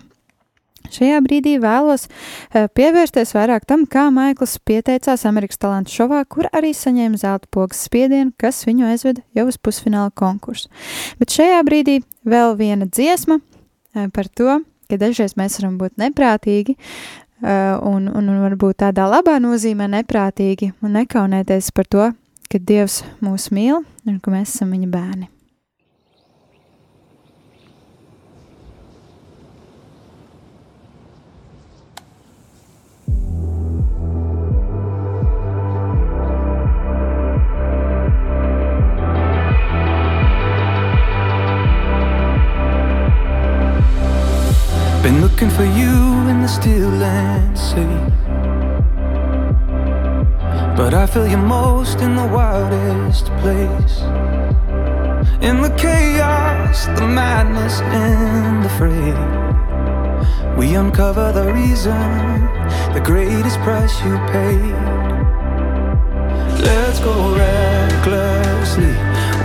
Šajā 0.92 1.16
brīdī 1.24 1.54
vēlos 1.62 2.04
pievērsties 2.52 3.33
vairāk 3.33 3.64
tam, 3.68 3.87
kā 3.88 4.11
Maikls 4.12 4.59
pieteicās 4.68 5.24
Amerikas 5.24 5.57
Talantu 5.62 5.94
šovā, 5.94 6.20
kur 6.28 6.48
arī 6.52 6.74
saņēma 6.76 7.20
zelta 7.22 7.48
pogas 7.54 7.80
spiedienu, 7.88 8.35
kas 8.37 8.61
viņu 8.68 8.90
aizveda 8.90 9.24
jau 9.33 9.46
uz 9.48 9.57
pusfināla 9.57 10.12
konkursu. 10.12 10.68
Bet 11.16 11.33
šajā 11.35 11.62
brīdī 11.64 12.02
vēl 12.28 12.52
viena 12.61 12.85
dziesma 12.85 13.40
par 14.12 14.28
to, 14.28 14.59
ka 14.90 14.99
dažreiz 15.01 15.37
mēs 15.40 15.59
varam 15.61 15.79
būt 15.81 15.99
neprātīgi, 16.01 16.77
un, 17.44 18.09
un, 18.09 18.29
un 18.31 18.42
varbūt 18.47 18.83
tādā 18.85 19.09
labā 19.11 19.37
nozīmē 19.42 19.88
neprātīgi, 19.99 20.73
un 20.85 20.99
nekaunēties 21.01 21.70
par 21.77 21.90
to, 21.90 22.11
ka 22.51 22.61
Dievs 22.61 23.03
mūs 23.25 23.51
mīl 23.55 23.83
un 23.83 24.20
ka 24.23 24.35
mēs 24.35 24.55
esam 24.55 24.75
viņa 24.77 24.90
bērni. 24.92 25.34
Looking 45.35 45.51
for 45.51 45.64
you 45.64 46.29
in 46.31 46.42
the 46.42 46.47
still 46.47 47.03
and 47.03 47.59
sea. 47.59 47.99
But 50.77 50.94
I 50.94 51.07
feel 51.07 51.27
you 51.27 51.38
most 51.38 51.99
in 51.99 52.14
the 52.14 52.25
wildest 52.25 53.27
place. 53.42 53.97
In 55.42 55.61
the 55.61 55.75
chaos, 55.77 56.87
the 57.01 57.09
madness, 57.09 57.81
and 57.81 58.64
the 58.64 58.68
fray. 58.79 59.14
we 60.57 60.77
uncover 60.77 61.33
the 61.33 61.53
reason, 61.53 62.01
the 62.94 63.03
greatest 63.03 63.59
price 63.66 63.94
you 64.05 64.16
paid. 64.37 64.77
Let's 66.62 67.01
go 67.01 67.14
recklessly 67.35 68.94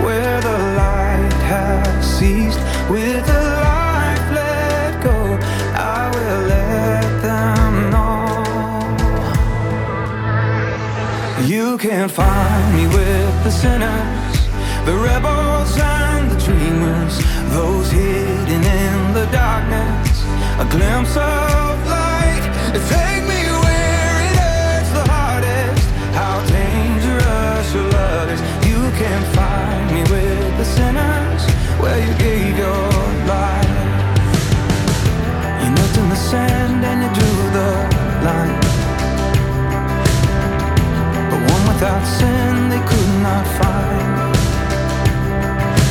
where 0.06 0.40
the 0.42 0.58
light 0.82 1.34
has 1.50 2.20
ceased. 2.20 2.60
With 2.92 3.26
the 3.26 3.49
You 11.46 11.78
can 11.78 12.10
find 12.10 12.76
me 12.76 12.86
with 12.88 13.44
the 13.46 13.50
sinners, 13.50 14.36
the 14.86 14.94
rebels 14.94 15.72
and 15.80 16.30
the 16.30 16.38
dreamers, 16.44 17.18
those 17.54 17.90
hidden 17.90 18.62
in 18.62 19.14
the 19.14 19.26
darkness. 19.32 20.24
A 20.60 20.68
glimpse 20.70 21.16
of 21.16 21.88
light. 21.88 22.44
Take 22.74 23.24
me 23.24 23.42
where 23.64 24.16
it 24.28 24.36
hurts 24.36 24.92
the 24.92 25.06
hardest. 25.10 25.88
How 26.14 26.46
dangerous 26.46 27.74
your 27.74 27.88
love 27.90 28.30
is. 28.32 28.42
You 28.68 28.82
can 29.00 29.24
find 29.34 29.92
me 29.96 30.02
with 30.12 30.58
the 30.58 30.66
sinners 30.66 31.44
where 31.80 32.00
you 32.06 32.14
gave 32.20 32.58
your 32.58 32.92
life. 33.32 33.76
You 35.64 35.70
knelt 35.72 35.98
in 35.98 36.10
the 36.10 36.16
sand 36.16 36.84
and 36.84 37.02
you 37.04 37.10
drew 37.18 37.52
the 37.58 38.26
line. 38.26 38.59
Without 41.80 42.06
sin 42.06 42.68
they 42.68 42.82
could 42.92 43.12
not 43.24 43.46
find. 43.58 44.36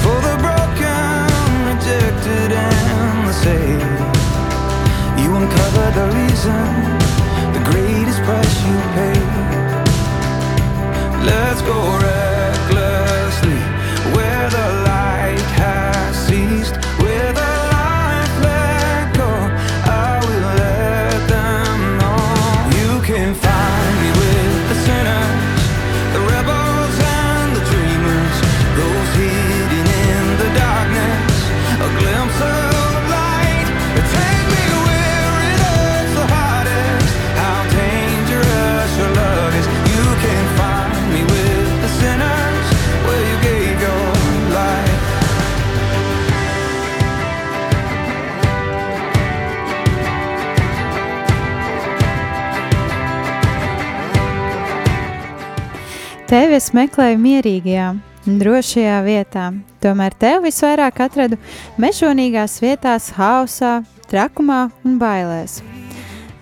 For 0.02 0.18
the 0.26 0.36
broken, 0.44 1.48
rejected, 1.70 2.52
and 2.52 3.26
the 3.26 3.32
saved, 3.32 4.00
you 5.22 5.34
uncover 5.34 5.86
the 5.98 6.06
reason, 6.18 6.68
the 7.54 7.62
greatest 7.70 8.20
price 8.24 8.56
you 8.66 8.76
paid. 8.96 9.28
Let's 11.24 11.62
go 11.62 12.07
Tevi 56.28 56.58
es 56.58 56.66
meklēju 56.76 57.16
mierīgajā, 57.22 57.84
drošajā 58.28 58.96
vietā, 59.06 59.46
tomēr 59.80 60.12
tevi 60.20 60.50
visvairāk 60.50 60.98
atradu 61.06 61.38
mežonīgās 61.80 62.58
vietās, 62.60 63.06
hausā, 63.16 63.78
trakumā 64.10 64.66
un 64.84 64.98
bailēs. 65.00 65.62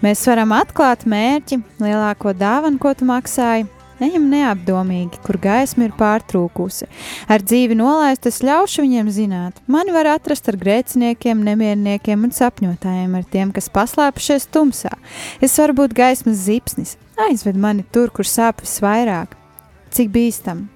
Mēs 0.03 0.25
varam 0.27 0.57
atklāt 0.59 1.07
mērķi, 1.07 1.61
lielāko 1.79 2.35
dāvanu, 2.35 2.83
ko 2.83 2.97
tu 2.99 3.07
maksāji. 3.07 3.69
Ejam 4.03 4.27
neapdomīgi, 4.35 5.23
kur 5.23 5.39
gaisma 5.39 5.87
ir 5.87 5.95
pārtrūkusi. 5.95 6.91
Ar 7.31 7.47
dzīvi 7.47 7.79
nolaist, 7.79 8.27
es 8.27 8.43
ļaušu 8.43 8.83
viņiem 8.89 9.15
zināt. 9.15 9.63
Mani 9.71 9.95
var 9.95 10.11
atrast 10.17 10.51
ar 10.51 10.59
grēciniekiem, 10.67 11.47
nemierniekiem 11.47 12.27
un 12.27 12.35
sapņotājiem, 12.35 13.17
ar 13.23 13.31
tiem, 13.31 13.55
kas 13.55 13.71
paslēpušies 13.71 14.51
tumsā. 14.51 14.99
Es 15.39 15.55
varu 15.63 15.79
būt 15.85 15.95
gaismas 15.95 16.43
zipsnis, 16.51 16.99
aizved 17.31 17.55
mani 17.55 17.87
tur, 17.95 18.11
kur 18.11 18.27
sāp 18.27 18.67
visvairāk. 18.67 19.39
Cik 19.95 20.11
bīstam! 20.15 20.67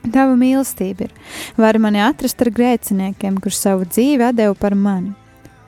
Tava 0.00 0.32
mīlestība 0.38 1.08
ir. 1.08 1.16
Vari 1.60 1.80
mani 1.82 2.00
atrast 2.00 2.40
ar 2.40 2.48
grēciniekiem, 2.56 3.36
kurš 3.42 3.58
savu 3.58 3.88
dzīvi 3.88 4.30
deva 4.32 4.54
par 4.56 4.74
mani. 4.74 5.12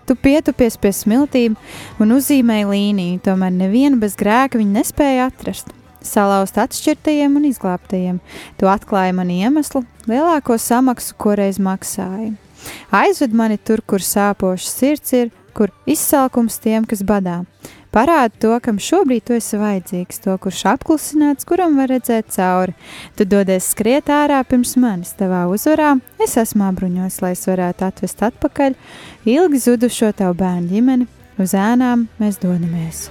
Tu 0.08 0.16
pietupies 0.18 0.78
pie 0.80 0.90
smiltīm 0.96 1.54
un 2.02 2.14
uzzīmēji 2.16 2.66
līniju, 2.70 3.20
tomēr 3.26 3.52
nevienu 3.54 4.00
bez 4.02 4.16
grēka 4.18 4.58
viņa 4.58 4.78
nespēja 4.80 5.28
atrast. 5.30 5.70
Salauzt 6.02 6.56
atšķirtajiem 6.58 7.36
un 7.38 7.44
izglābtajiem, 7.46 8.16
tu 8.58 8.66
atklāji 8.66 9.14
man 9.14 9.30
iemeslu, 9.30 9.84
lielāko 10.10 10.56
samaksu, 10.58 11.14
ko 11.14 11.36
reiz 11.38 11.60
maksāju. 11.62 12.32
Aizved 12.94 13.36
mani 13.36 13.60
tur, 13.60 13.82
kur 13.86 14.02
sāpošs 14.02 14.72
sirds 14.80 15.14
ir, 15.18 15.30
kur 15.54 15.70
izsalkums 15.86 16.58
tiem, 16.62 16.88
kas 16.88 17.04
badā. 17.06 17.42
Parādi 17.92 18.38
to, 18.40 18.54
kam 18.64 18.78
šobrīd 18.80 19.26
tu 19.28 19.34
esi 19.36 19.58
vajadzīgs, 19.60 20.22
to, 20.24 20.32
kurš 20.40 20.62
apklusināts, 20.70 21.44
kuram 21.44 21.76
var 21.76 21.90
redzēt 21.92 22.30
cauri. 22.32 22.72
Tu 23.18 23.26
dodies 23.28 23.68
skriet 23.74 24.08
ārā 24.08 24.38
pirms 24.48 24.78
manis, 24.80 25.12
tavā 25.18 25.42
uzvarā. 25.52 25.98
Es 26.16 26.38
esmu 26.40 26.64
apbruņots, 26.70 27.20
lai 27.20 27.34
es 27.36 27.44
varētu 27.50 27.84
atvest 27.90 28.24
atpakaļ 28.30 28.78
ilgi 29.28 29.60
zudušo 29.68 30.14
tavu 30.16 30.38
bērnu 30.40 30.72
ģimeni. 30.72 31.08
Uz 31.36 31.52
ēnām 31.52 32.08
mēs 32.22 32.40
dodamies. 32.40 33.10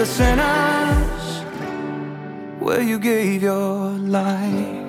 Sinners 0.00 1.42
where 2.58 2.80
you 2.80 2.98
gave 2.98 3.42
your 3.42 3.90
life. 3.98 4.79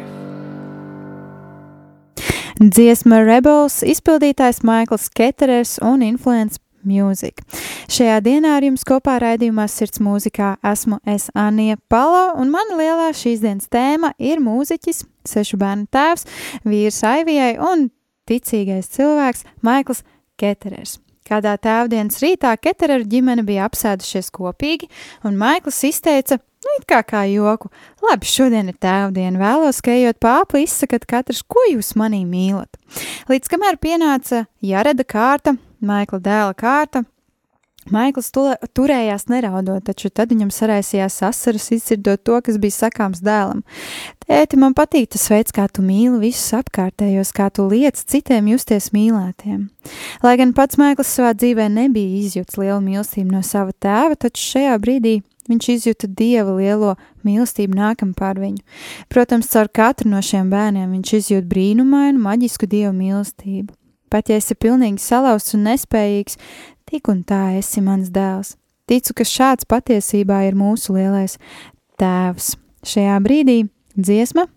Dziesma 2.61 3.23
Rebels 3.25 3.79
izpildītājs 3.81 4.59
Maikls 4.61 5.07
Keterers 5.17 5.79
un 5.81 6.03
Influence 6.05 6.59
Music. 6.85 7.39
Šajā 7.89 8.19
dienā 8.21 8.51
ar 8.59 8.67
jums 8.67 8.83
kopā 8.85 9.15
raidījumā 9.23 9.65
Sirds 9.65 9.97
mūzikā 9.97 10.51
esmu 10.69 10.99
es 11.09 11.31
Anija 11.33 11.79
Palo, 11.89 12.35
un 12.37 12.51
mana 12.53 12.77
lielā 12.77 13.07
šīs 13.17 13.41
dienas 13.41 13.65
tēma 13.73 14.11
ir 14.21 14.43
mūziķis, 14.45 15.01
sešu 15.25 15.57
bērnu 15.57 15.89
tēvs, 15.89 16.27
vīrs 16.61 17.01
Aivijai 17.09 17.55
un 17.57 17.87
ticīgais 18.29 18.93
cilvēks 18.93 19.47
Maikls 19.65 20.05
Keterers. 20.37 20.99
Kādā 21.25 21.55
tēvdienas 21.57 22.21
rītā 22.21 22.53
Ketereru 22.61 23.09
ģimene 23.09 23.41
bija 23.47 23.65
apsēdušies 23.71 24.29
kopīgi, 24.37 24.85
un 25.25 25.41
Maikls 25.41 25.81
izteica, 25.89 26.37
nu, 26.61 26.73
it 26.77 26.87
kā 26.89 27.01
kā 27.07 27.23
joku, 27.31 27.71
labi, 28.05 28.29
šodien 28.29 28.69
ir 28.71 28.77
tēvdiena, 28.81 29.39
vēlos, 29.41 29.81
ka 29.83 29.93
ejot 29.95 30.19
pāpli, 30.21 30.65
izsakat 30.67 31.07
katrs, 31.09 31.41
ko 31.43 31.63
jūs 31.71 31.95
manī 31.99 32.23
mīlat. 32.27 32.77
Līdz 33.31 33.51
kamēr 33.51 33.79
pienāca 33.81 34.45
Jareda 34.65 35.07
kārta, 35.07 35.57
Maikla 35.81 36.21
dēla 36.21 36.53
kārta, 36.57 37.01
Maikls 37.89 38.29
turējās 38.77 39.25
neraudot, 39.31 39.81
taču 39.87 40.11
tad 40.13 40.29
viņam 40.29 40.51
saraisījās 40.53 41.15
asaras, 41.25 41.71
izdzirdot 41.73 42.21
to, 42.27 42.37
kas 42.45 42.59
bija 42.61 42.75
sakāms 42.75 43.23
dēlam. 43.25 43.63
Tēti, 44.21 44.59
man 44.61 44.75
patīk 44.77 45.09
tas 45.15 45.25
veids, 45.31 45.55
kā 45.55 45.65
tu 45.65 45.81
mīli 45.81 46.19
visus 46.21 46.53
apkārtējos, 46.59 47.33
kā 47.33 47.49
tu 47.49 47.65
liec 47.71 47.97
citiem 47.97 48.51
justies 48.53 48.91
mīlētiem. 48.93 49.65
Lai 50.21 50.35
gan 50.37 50.53
pats 50.53 50.77
Maikls 50.77 51.09
savā 51.09 51.33
dzīvē 51.33 51.71
nebija 51.73 52.21
izjūts 52.21 52.61
lielu 52.61 52.79
mīlestību 52.85 53.33
no 53.33 53.41
sava 53.41 53.73
tēva, 53.73 54.19
taču 54.27 54.45
šajā 54.53 54.77
brīdī 54.85 55.17
viņš 55.49 55.67
izjuta 55.73 56.07
dieva 56.07 56.53
lielo 56.57 56.95
mīlestību 57.25 57.77
nākam 57.77 58.13
pār 58.17 58.39
viņu. 58.41 58.61
Protams, 59.09 59.49
caur 59.53 59.69
katru 59.73 60.11
no 60.11 60.21
šiem 60.25 60.51
bērniem 60.53 60.91
viņš 60.97 61.13
izjūt 61.19 61.49
brīnumainu, 61.49 62.21
maģisku 62.21 62.69
dievu 62.69 62.93
mīlestību. 62.97 63.73
Pat 64.11 64.29
ja 64.29 64.37
esi 64.41 64.57
pilnīgi 64.59 64.99
salauzts 64.99 65.55
un 65.55 65.65
nespējīgs, 65.69 66.37
tik 66.89 67.07
un 67.11 67.23
tā 67.23 67.55
esi 67.59 67.83
mans 67.83 68.11
dēls. 68.11 68.57
Ticu, 68.89 69.15
ka 69.15 69.23
šāds 69.27 69.67
patiesībā 69.69 70.41
ir 70.49 70.57
mūsu 70.59 70.97
lielais 70.97 71.37
tēvs. 72.01 72.55
Šajā 72.83 73.19
brīdī 73.23 73.61
dziesma 73.95 74.47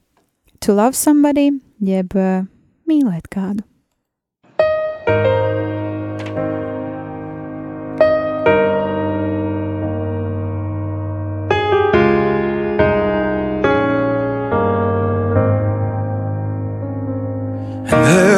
To 0.64 0.74
Love 0.74 0.96
Somebody, 0.98 1.52
jeb 1.84 2.16
uh, 2.16 2.48
mīlēt 2.88 3.28
kādu. 3.30 3.66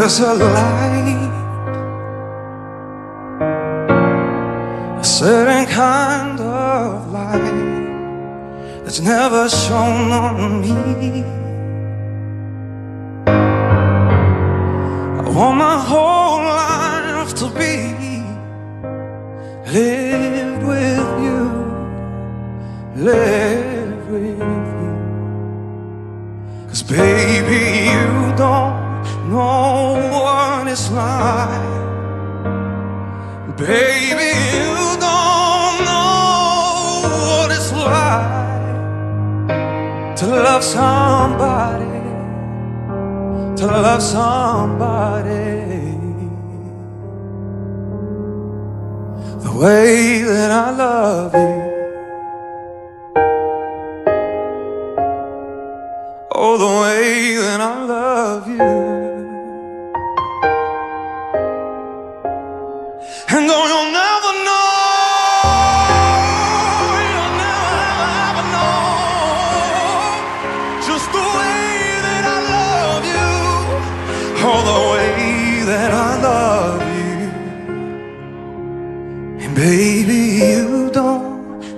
us 0.07 0.21
alive. 0.21 0.86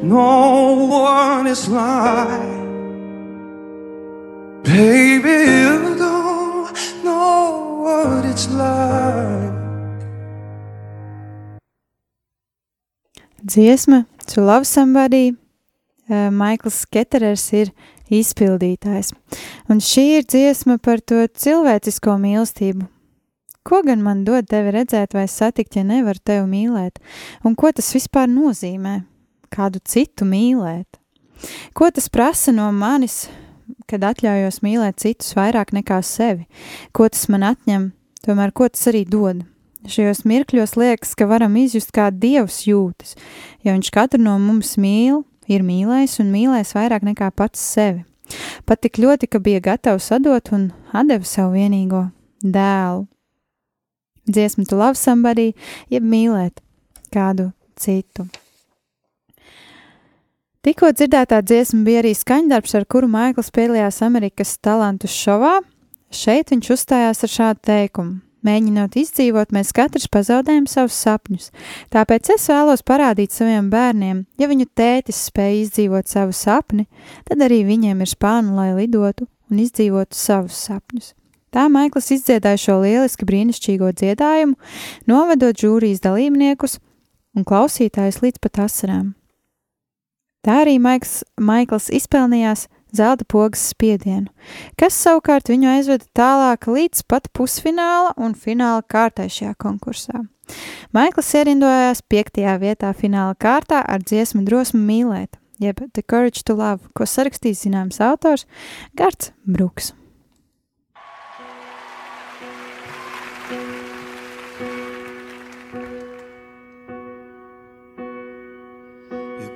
Know 0.08 0.88
what 0.88 1.46
it's 1.46 1.68
like. 1.68 2.58
Baby, 4.64 5.36
you 5.62 5.96
don't 5.96 7.04
know 7.04 7.82
what 7.84 8.24
it's 8.24 8.48
like. 8.48 9.52
Dziesma 13.44 14.06
To 14.26 14.40
Love 14.40 14.66
Somebody. 14.66 15.36
Uh, 16.08 16.30
Maikls 16.32 16.86
Keterers 16.88 17.50
ir 17.52 17.68
izpildītājs. 18.08 19.12
Un 19.68 19.82
šī 19.84 20.04
ir 20.16 20.24
dziesma 20.24 20.78
par 20.80 21.02
to 21.04 21.26
cilvēcisko 21.28 22.14
mīlestību. 22.22 22.86
Ko 23.68 23.82
gan 23.84 24.00
man 24.00 24.22
dod 24.24 24.48
tevi 24.48 24.72
redzēt 24.72 25.12
vai 25.12 25.26
satikt, 25.28 25.76
ja 25.76 25.84
nevaru 25.84 26.24
tevi 26.24 26.48
mīlēt? 26.48 26.96
Un 27.44 27.52
ko 27.52 27.68
tas 27.76 27.92
vispār 27.92 28.24
nozīmē? 28.32 29.02
Kādu 29.54 29.80
citu 29.84 30.26
mīlēt? 30.28 30.98
Ko 31.76 31.90
tas 31.94 32.08
prasa 32.12 32.52
no 32.52 32.66
manis, 32.74 33.28
kad 33.88 34.04
atļaujos 34.04 34.60
mīlēt 34.64 34.98
citus 35.02 35.36
vairāk 35.38 35.72
nekā 35.76 36.00
sevi? 36.04 36.48
Ko 36.92 37.08
tas 37.08 37.28
man 37.32 37.46
atņem? 37.52 37.92
Tomēr 38.26 38.52
ko 38.52 38.68
tas 38.68 38.88
arī 38.90 39.04
dod? 39.08 39.44
Šajos 39.88 40.24
mirkļos 40.26 40.74
liekas, 40.76 41.14
ka 41.16 41.28
varam 41.30 41.54
izjust, 41.56 41.92
kā 41.94 42.08
Dievs 42.10 42.64
jūtas, 42.66 43.14
jo 43.62 43.72
Viņš 43.72 43.90
katru 43.94 44.20
no 44.20 44.34
mums 44.42 44.74
mīl, 44.76 45.22
ir 45.48 45.64
mīlējis 45.64 46.18
un 46.24 46.32
mīlēs 46.34 46.74
vairāk 46.76 47.06
nekā 47.06 47.30
pats 47.36 47.62
sevi. 47.62 48.02
Pat 48.68 48.82
tik 48.84 48.98
ļoti, 49.00 49.30
ka 49.30 49.40
bija 49.40 49.62
gatavs 49.64 50.10
atdot 50.12 50.50
un 50.52 50.68
atdeva 50.92 51.24
savu 51.24 51.54
vienīgo 51.56 52.08
dēlu. 52.42 53.06
Dziesmu 54.28 54.66
tu 54.68 54.76
love 54.76 54.98
somebody, 55.00 55.54
jeb 55.88 56.04
mīlēt 56.04 56.60
kādu 57.14 57.52
citu. 57.80 58.26
Tikko 60.66 60.90
dzirdētā 60.90 61.38
dziesma 61.46 61.84
bija 61.86 62.00
arī 62.02 62.10
skaņdarbs, 62.18 62.72
ar 62.74 62.84
kuru 62.90 63.06
Maikls 63.10 63.52
piedalījās 63.54 64.00
Amerikas 64.02 64.56
talantu 64.58 65.06
šovā. 65.06 65.60
Šeit 66.10 66.50
viņš 66.50 66.70
uzstājās 66.74 67.22
ar 67.22 67.30
šādu 67.30 67.62
teikumu: 67.68 68.16
Mēģinot 68.46 68.96
izdzīvot, 68.98 69.52
mēs 69.54 69.70
katrs 69.74 70.08
pazaudējam 70.10 70.66
savus 70.70 70.98
sapņus. 70.98 71.50
Tāpēc 71.94 72.30
es 72.34 72.46
vēlos 72.50 72.82
parādīt 72.86 73.34
saviem 73.34 73.68
bērniem, 73.70 74.24
ja 74.38 74.48
viņu 74.50 74.66
tētis 74.78 75.20
spēja 75.28 75.60
izdzīvot 75.64 76.10
savu 76.10 76.34
sapni, 76.34 76.88
tad 77.28 77.42
arī 77.46 77.64
viņiem 77.68 78.02
ir 78.02 78.10
spāna, 78.10 78.54
lai 78.58 78.72
lidotu 78.78 79.28
un 79.50 79.62
izdzīvotu 79.62 80.18
savus 80.18 80.58
sapņus. 80.68 81.12
Tā 81.54 81.68
Maikls 81.72 82.10
izdziedāja 82.14 82.60
šo 82.60 82.80
lieliski 82.82 83.26
brīnišķīgo 83.28 83.92
dziedājumu, 83.94 84.58
novedot 85.06 85.62
žūrijas 85.62 86.02
dalībniekus 86.04 86.80
un 87.38 87.46
klausītājus 87.46 88.20
līdz 88.26 88.42
pat 88.42 88.66
asarām. 88.66 89.17
Tā 90.46 90.62
arī 90.62 90.78
Maiks, 90.82 91.22
Maikls 91.40 91.88
izpelnījās 91.94 92.68
zelta 92.94 93.26
pogas 93.28 93.66
spiedienu, 93.72 94.30
kas 94.78 94.96
savukārt 94.96 95.50
viņu 95.50 95.68
aizveda 95.74 96.06
tālāk 96.16 96.68
līdz 96.70 97.04
pat 97.10 97.28
pusfināla 97.36 98.14
un 98.16 98.36
fināla 98.38 98.84
kārtai 98.86 99.28
šajā 99.32 99.56
konkursā. 99.60 100.24
Maikls 100.96 101.34
ierindojās 101.36 102.00
piektajā 102.08 102.56
vietā 102.62 102.94
fināla 102.96 103.36
kārtā 103.36 103.82
ar 103.84 104.00
dziesmu 104.00 104.46
drosmi 104.46 104.80
mīlēt, 104.80 105.36
jeb 105.60 105.82
The 105.92 106.06
Courage 106.06 106.46
to 106.48 106.56
Love, 106.56 106.88
ko 106.96 107.04
sarakstījis 107.04 107.66
zināms 107.66 108.00
autors 108.00 108.46
Gards 108.96 109.34
Bruks. 109.44 109.97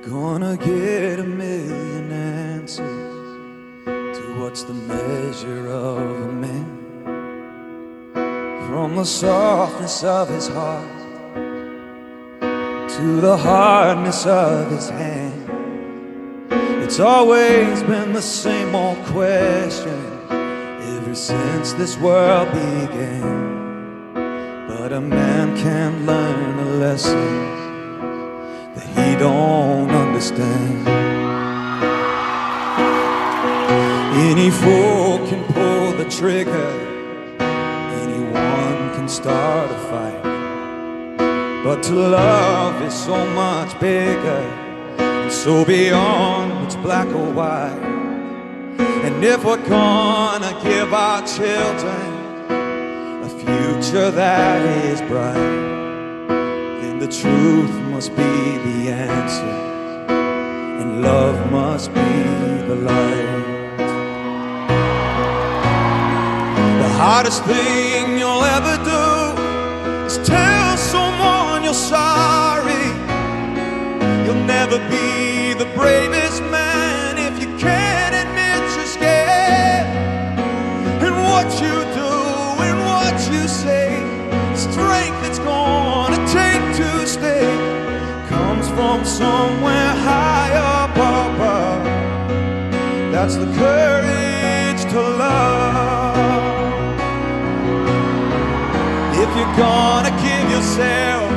Gonna 0.09 0.57
get 0.57 1.17
a 1.19 1.23
million 1.23 2.11
answers 2.11 3.85
to 3.85 4.35
what's 4.37 4.63
the 4.63 4.73
measure 4.73 5.67
of 5.67 5.97
a 5.97 6.31
man. 6.31 6.79
From 8.67 8.97
the 8.97 9.05
softness 9.05 10.03
of 10.03 10.27
his 10.27 10.49
heart 10.49 10.89
to 12.41 13.21
the 13.21 13.37
hardness 13.37 14.25
of 14.25 14.71
his 14.71 14.89
hand. 14.89 15.49
It's 16.83 16.99
always 16.99 17.81
been 17.83 18.11
the 18.11 18.21
same 18.21 18.75
old 18.75 18.97
question 19.05 20.27
ever 20.29 21.15
since 21.15 21.71
this 21.73 21.97
world 21.97 22.49
began. 22.51 24.13
But 24.67 24.91
a 24.91 24.99
man 24.99 25.55
can't 25.57 26.05
learn 26.05 26.59
a 26.59 26.71
lesson 26.73 27.62
that 28.75 28.87
he 28.97 29.15
don't 29.17 29.89
understand. 29.91 30.87
Any 34.15 34.49
fool 34.49 35.17
can 35.27 35.43
pull 35.53 35.91
the 35.93 36.05
trigger, 36.09 36.71
anyone 37.39 38.93
can 38.95 39.07
start 39.07 39.69
a 39.71 39.79
fight. 39.89 40.23
But 41.63 41.81
to 41.83 41.93
love 41.93 42.81
is 42.81 42.93
so 42.93 43.25
much 43.33 43.79
bigger 43.79 44.43
and 44.99 45.31
so 45.31 45.63
beyond 45.63 46.61
what's 46.61 46.75
black 46.75 47.07
or 47.07 47.31
white. 47.31 47.79
And 49.05 49.23
if 49.23 49.43
we're 49.43 49.65
gonna 49.67 50.53
give 50.63 50.93
our 50.93 51.21
children 51.25 52.05
a 53.23 53.29
future 53.29 54.11
that 54.11 54.61
is 54.85 55.01
bright, 55.01 55.82
the 57.05 57.11
truth 57.11 57.75
must 57.91 58.15
be 58.15 58.33
the 58.67 58.89
answer, 58.89 59.55
and 60.79 61.01
love 61.01 61.51
must 61.51 61.93
be 61.93 62.11
the 62.69 62.75
light. 62.75 63.77
The 66.81 66.89
hardest 67.01 67.43
thing 67.43 68.17
you'll 68.17 68.45
ever 68.57 68.75
do 68.93 69.05
is 70.05 70.15
tell 70.25 70.77
someone 70.77 71.65
you're 71.65 71.73
sorry. 71.73 72.85
You'll 74.23 74.45
never 74.45 74.77
be 74.89 75.53
the 75.61 75.69
bravest 75.75 76.41
man 76.43 76.62
somewhere 89.01 89.93
high 90.07 90.53
up 90.53 90.91
above. 90.91 91.83
That's 93.11 93.35
the 93.35 93.47
courage 93.57 94.81
to 94.91 95.01
love. 95.01 96.17
If 99.23 99.29
you're 99.37 99.55
gonna 99.57 100.11
give 100.21 100.45
yourself 100.55 101.29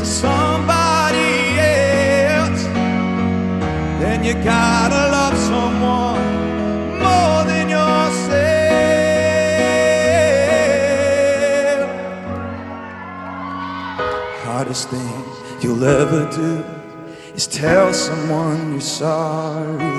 to 0.00 0.04
somebody 0.04 1.58
else, 1.58 2.64
then 4.00 4.22
you 4.24 4.34
gotta 4.44 5.02
love 5.16 5.36
someone 5.52 6.22
more 7.04 7.44
than 7.50 7.68
yourself. 7.68 8.30
Hardest 14.44 14.88
thing 14.90 15.24
you'll 15.60 15.84
ever 15.84 16.28
do 16.30 16.79
is 17.40 17.46
tell 17.46 17.90
someone 17.94 18.72
you're 18.72 18.80
sorry. 18.80 19.96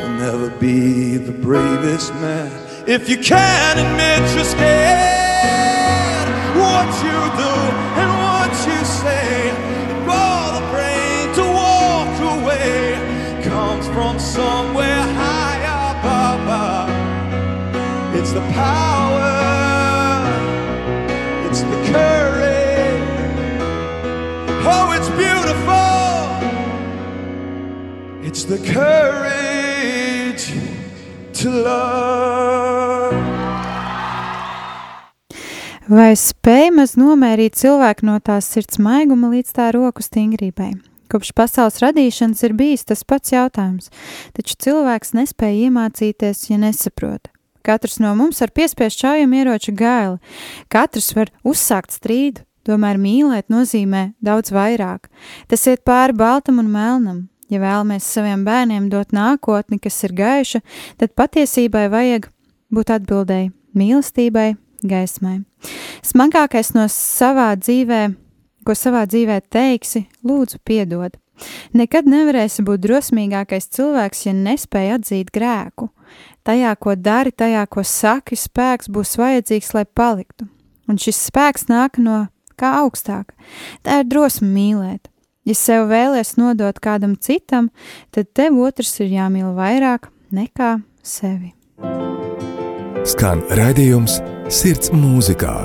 You'll 0.00 0.18
never 0.26 0.50
be 0.58 1.16
the 1.16 1.30
bravest 1.30 2.12
man 2.14 2.50
if 2.88 3.08
you 3.08 3.18
can't 3.18 3.78
admit 3.84 4.20
you're 4.34 4.50
scared. 4.56 6.28
What 6.62 6.88
you 7.06 7.18
do 7.44 7.54
and 8.00 8.10
what 8.26 8.52
you 8.68 8.80
say, 9.02 9.28
all 10.18 10.48
the 10.58 10.64
brain 10.72 11.24
to 11.38 11.44
walk 11.60 12.14
away 12.34 12.78
comes 13.44 13.86
from 13.94 14.18
somewhere 14.18 15.04
high 15.22 15.62
up 15.86 16.00
above. 16.32 16.90
It's 18.16 18.32
the 18.32 18.44
power, 18.60 19.01
the 28.52 28.72
courage 28.72 30.52
to 31.32 31.48
love. 31.48 33.16
Vai 35.88 36.12
spēj 36.16 36.68
maz 36.76 36.92
nomērīt 37.00 37.56
cilvēku 37.58 38.06
no 38.06 38.18
tās 38.20 38.50
sirds 38.52 38.78
maiguma 38.80 39.30
līdz 39.32 39.54
tā 39.56 39.70
roku 39.72 40.04
stingrībai? 40.04 40.74
Kopš 41.12 41.32
pasaules 41.36 41.80
radīšanas 41.82 42.44
ir 42.44 42.54
bijis 42.56 42.86
tas 42.88 43.04
pats 43.08 43.32
jautājums, 43.32 43.88
taču 44.36 44.56
cilvēks 44.66 45.16
nespēja 45.16 45.68
iemācīties, 45.70 46.46
ja 46.52 46.60
nesaprot. 46.60 47.32
Katrs 47.64 47.98
no 48.04 48.14
mums 48.18 48.40
var 48.44 48.52
piespiest 48.52 49.00
šaujam 49.00 49.32
ieroču 49.36 49.72
gaili, 49.76 50.20
katrs 50.72 51.12
var 51.16 51.32
uzsākt 51.44 51.92
strīdu, 51.96 52.44
tomēr 52.68 53.00
mīlēt 53.00 53.52
nozīmē 53.52 54.10
daudz 54.20 54.52
vairāk. 54.54 55.08
Tas 55.48 55.68
iet 55.68 55.84
pāri 55.88 56.16
baltam 56.16 56.60
un 56.62 56.72
melnam. 56.72 57.28
Ja 57.52 57.60
vēlamies 57.60 58.06
saviem 58.08 58.46
bērniem 58.46 58.88
dot 58.88 59.12
nākotni, 59.12 59.76
kas 59.82 59.98
ir 60.06 60.14
gaiša, 60.16 60.62
tad 60.96 61.12
patiesībai 61.18 61.84
vajag 61.92 62.30
būt 62.72 62.92
atbildēji, 62.94 63.50
mīlestībai, 63.76 64.54
gaismai. 64.88 65.42
Smagākais 66.06 66.72
no 66.72 66.86
savā 66.88 67.50
dzīvē, 67.60 68.06
ko 68.64 68.76
savā 68.78 69.04
dzīvē 69.04 69.42
teiksi, 69.52 70.06
lūdzu, 70.24 70.62
piedod. 70.64 71.18
Nekad 71.76 72.08
nevarēsi 72.08 72.64
būt 72.64 72.86
drosmīgākais 72.86 73.68
cilvēks, 73.74 74.26
ja 74.28 74.34
nespēj 74.36 74.96
atzīt 74.96 75.32
grēku. 75.34 75.90
Tajā, 76.46 76.72
ko 76.80 76.96
dari, 76.96 77.32
tajā, 77.36 77.66
ko 77.68 77.84
saki, 77.84 78.38
spēks 78.38 78.88
būs 78.92 79.16
vajadzīgs, 79.20 79.72
lai 79.76 79.84
paliktu. 79.84 80.48
Un 80.88 80.98
šis 81.00 81.20
spēks 81.28 81.68
nāk 81.68 82.00
no 82.00 82.26
kā 82.56 82.74
augstāk. 82.80 83.36
Tā 83.84 84.02
ir 84.02 84.08
drosme 84.08 84.48
mīlēt. 84.48 85.11
Ja 85.42 85.56
sev 85.58 85.88
vēlies 85.90 86.36
nodot 86.38 86.76
kādam 86.78 87.16
citam, 87.18 87.72
tad 88.14 88.28
tev 88.30 88.60
otrs 88.62 88.94
ir 89.02 89.08
jāmīl 89.10 89.48
vairāk 89.56 90.06
nekā 90.30 90.76
sevi. 91.02 91.50
Skan 93.02 93.42
raidījums 93.50 94.20
Sirds 94.52 94.92
mūzikā. 94.94 95.56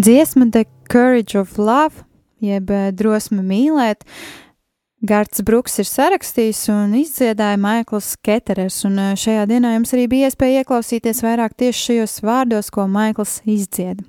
Dziesma 0.00 0.48
The 0.54 0.64
Courage 0.88 1.36
of 1.36 1.58
Love, 1.60 2.06
jeb 2.40 2.72
eh, 2.72 2.88
drosme 2.96 3.44
mīlēt, 3.44 4.06
Gārds 5.00 5.40
Bruks 5.48 5.78
ir 5.80 5.86
sarakstījis 5.88 6.58
un 6.74 6.90
izdziedāja 6.98 7.56
Maikls 7.56 8.18
Keterers, 8.20 8.82
un 8.84 8.98
eh, 9.00 9.14
šajā 9.16 9.46
dienā 9.48 9.70
jums 9.72 9.94
arī 9.96 10.04
bija 10.12 10.28
iespēja 10.28 10.60
ieklausīties 10.60 11.24
vairāk 11.24 11.56
tieši 11.56 11.80
šajos 11.86 12.20
vārdos, 12.20 12.68
ko 12.68 12.84
Maikls 12.84 13.40
izdzieda. 13.48 14.04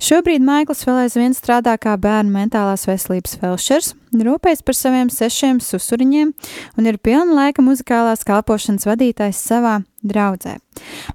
Šobrīd 0.00 0.40
Maikls 0.40 0.88
vēl 0.88 1.02
aizvien 1.02 1.36
strādā 1.36 1.76
kā 1.76 2.00
bērnu 2.00 2.32
mentālās 2.32 2.88
veselības 2.88 3.36
felšers, 3.42 3.92
rūpējas 4.16 4.64
par 4.64 4.72
saviem 4.78 5.12
sešiem 5.12 5.60
susuriņiem 5.60 6.32
un 6.80 6.88
ir 6.88 6.96
pilna 6.96 7.36
laika 7.36 7.60
muzikālās 7.66 8.24
kalpošanas 8.24 8.88
vadītājs 8.88 9.36
savā 9.50 9.84
draudzē. 10.00 10.56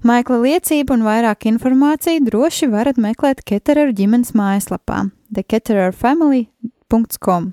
Maikla 0.06 0.38
liecību 0.44 0.94
un 0.94 1.02
vairāk 1.08 1.50
informāciju 1.50 2.22
droši 2.30 2.70
varat 2.70 2.94
meklēt 3.02 3.42
Ketereru 3.42 3.90
ģimenes 3.98 4.30
mājaslapā 4.38 5.10
thekettererfamily.com 5.34 7.50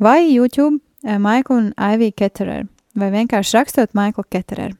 vai 0.00 0.32
YouTube 0.32 0.80
Maiklu 1.04 1.56
un 1.60 1.70
Aiviju 1.76 2.16
Ketereru, 2.16 2.68
vai 2.96 3.10
vienkārši 3.14 3.58
rakstot 3.58 3.94
Maiklu 3.96 4.24
Ketereru. 4.30 4.76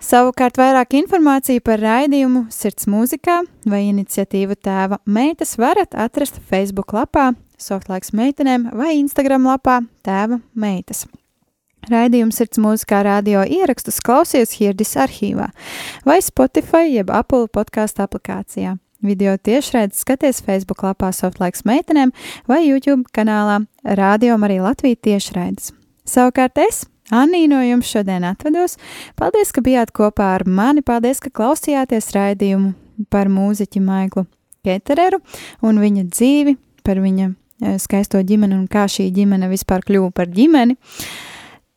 Savukārt 0.00 0.56
vairāk 0.56 0.94
informāciju 0.96 1.60
par 1.60 1.80
raidījumu 1.82 2.46
Sirds 2.52 2.86
mūzikā 2.88 3.42
vai 3.68 3.82
iniciatīvu 3.90 4.56
tēva 4.56 4.96
meitas 5.04 5.58
varat 5.60 5.92
atrast 5.92 6.40
Facebook 6.48 6.94
lapā 6.96 7.34
Softlaiks 7.60 8.14
meitenēm 8.16 8.70
vai 8.72 8.94
Instagram 8.96 9.44
lapā 9.50 9.82
tēva 10.06 10.40
meitas. 10.56 11.04
Raidījums 11.92 12.40
Sirds 12.40 12.60
mūzikā 12.60 13.02
radio 13.04 13.44
ierakstus 13.44 14.00
klausies 14.04 14.56
Hirdis 14.56 14.96
arhīvā 15.00 15.50
vai 16.08 16.20
Spotify 16.24 16.88
jeb 16.94 17.12
Apple 17.12 17.50
podkāstu 17.52 18.04
aplikācijā. 18.04 18.78
Video 19.00 19.36
tiešraidi 19.36 19.96
skaties 19.96 20.42
Facebook 20.44 20.82
lapā 20.84 21.08
Softlaiks 21.16 21.64
meitenēm 21.64 22.12
vai 22.48 22.60
YouTube 22.66 23.08
kanālā 23.16 23.62
Radio 23.96 24.36
Marija 24.38 24.66
Latvija 24.66 24.98
tiešraides. 25.08 25.70
Savukārt 26.04 26.60
es, 26.60 26.82
Anī, 27.10 27.46
no 27.50 27.58
jums 27.64 27.88
šodien 27.90 28.22
atvedos. 28.28 28.76
Paldies, 29.18 29.50
ka 29.50 29.62
bijāt 29.64 29.90
kopā 29.96 30.34
ar 30.36 30.44
mani, 30.46 30.82
paldies, 30.86 31.18
ka 31.24 31.32
klausījāties 31.34 32.12
raidījumu 32.14 32.74
par 33.10 33.30
mūziķi 33.32 33.82
Maiklu 33.82 34.26
Ketereru 34.66 35.18
un 35.66 35.80
viņa 35.82 36.04
dzīvi, 36.06 36.54
par 36.86 37.00
viņa 37.02 37.26
eh, 37.30 37.78
skaisto 37.82 38.20
ģimeni 38.20 38.58
un 38.58 38.66
kā 38.70 38.84
šī 38.84 39.08
ģimene 39.16 39.48
vispār 39.50 39.82
kļuva 39.86 40.12
par 40.14 40.30
ģimeni. 40.30 40.76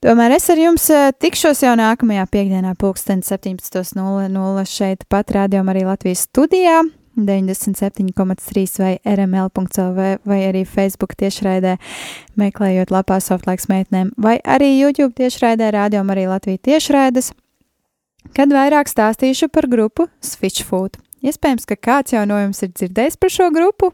Tomēr 0.04 0.36
es 0.36 0.50
ar 0.52 0.60
jums 0.60 0.90
eh, 0.92 1.14
tikšos 1.16 1.64
jau 1.64 1.78
nākamajā 1.80 2.28
piekdienā, 2.30 2.76
pulksten 2.78 3.24
17.00 3.24 4.68
šeit 4.70 5.08
pat 5.10 5.34
rādījumā 5.34 5.74
arī 5.74 5.88
Latvijas 5.88 6.28
studijā. 6.28 6.84
97,3 7.16 8.80
vai 8.82 8.94
rml.clv 9.06 10.08
vai 10.26 10.40
arī 10.48 10.64
Facebook 10.66 11.16
tiešraidē, 11.20 11.78
meklējot 12.40 12.94
lapā 12.94 13.20
softlaiks 13.22 13.70
meitnēm, 13.70 14.14
vai 14.18 14.40
arī 14.42 14.74
YouTube 14.80 15.14
tiešraidē, 15.20 15.72
rādījumā 15.76 16.16
arī 16.16 16.28
Latvija 16.32 16.62
tiešraides, 16.70 17.32
kad 18.34 18.54
vairāk 18.54 18.90
stāstīšu 18.90 19.52
par 19.54 19.70
grupu 19.70 20.10
Switchfoot. 20.24 20.98
Iespējams, 21.24 21.68
ka 21.70 21.78
kāds 21.80 22.16
jau 22.16 22.26
no 22.28 22.42
jums 22.42 22.66
ir 22.66 22.74
dzirdējis 22.74 23.20
par 23.22 23.32
šo 23.32 23.48
grupu. 23.54 23.94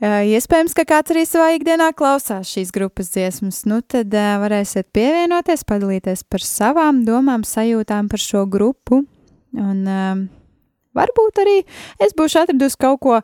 Iespējams, 0.00 0.72
ka 0.72 0.86
kāds 0.88 1.12
arī 1.12 1.26
savā 1.28 1.50
ikdienā 1.58 1.90
klausās 1.92 2.48
šīs 2.48 2.72
grupas 2.72 3.12
dziesmas, 3.12 3.66
nu 3.68 3.82
tad 3.84 4.14
varēsiet 4.16 4.88
pievienoties, 4.96 5.66
padalīties 5.68 6.24
par 6.24 6.40
savām 6.40 7.04
domām, 7.04 7.44
sajūtām 7.44 8.08
par 8.08 8.22
šo 8.24 8.46
grupu. 8.48 9.04
Un, 9.50 9.78
uh, 9.84 10.39
Varbūt 10.96 11.38
arī 11.42 11.56
es 12.02 12.14
būšu 12.18 12.42
atradusi 12.42 12.78
kaut 12.80 13.00
ko 13.04 13.20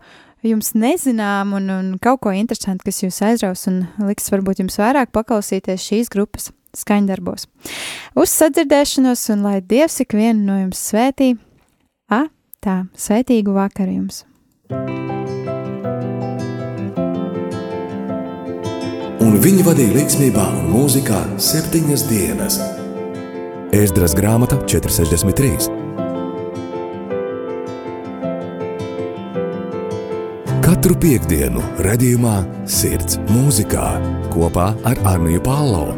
jums 0.46 0.72
nezinām 0.78 1.56
un, 1.58 1.70
un 1.72 1.88
kaut 2.02 2.20
ko 2.22 2.34
interesantu, 2.36 2.86
kas 2.86 3.02
jūs 3.02 3.18
aizraus 3.26 3.66
un 3.70 3.82
liks 4.06 4.30
varbūt 4.30 4.62
jums 4.62 4.78
vairāk 4.78 5.10
paklausīties 5.14 5.88
šīs 5.88 6.12
grupas 6.12 6.52
skaņdarbos. 6.76 7.48
Uz 8.14 8.36
sadzirdēšanos 8.36 9.24
un 9.34 9.42
lai 9.48 9.58
Dievs 9.64 9.98
ikvienu 10.04 10.46
no 10.46 10.60
jums 10.60 10.82
svētī, 10.92 11.34
a, 12.12 12.26
tā, 12.62 12.84
svētīgu 12.94 13.56
vakaru 13.56 13.98
jums! 13.98 14.22
Un 19.26 19.40
viņi 19.42 19.64
vadīja 19.66 19.96
līdzsvarā 19.96 20.44
un 20.60 20.68
mūzikā 20.70 21.22
septiņas 21.42 22.06
dienas. 22.12 22.60
Ēzdras 23.74 24.14
grāmata 24.14 24.60
463. 24.70 26.05
Katru 30.76 30.92
piekdienu, 31.00 31.62
redzējumā, 31.80 32.34
sirds 32.68 33.16
mūzikā 33.30 33.86
kopā 34.34 34.66
ar 34.84 35.00
Arniju 35.08 35.40
Pālau. 35.40 35.94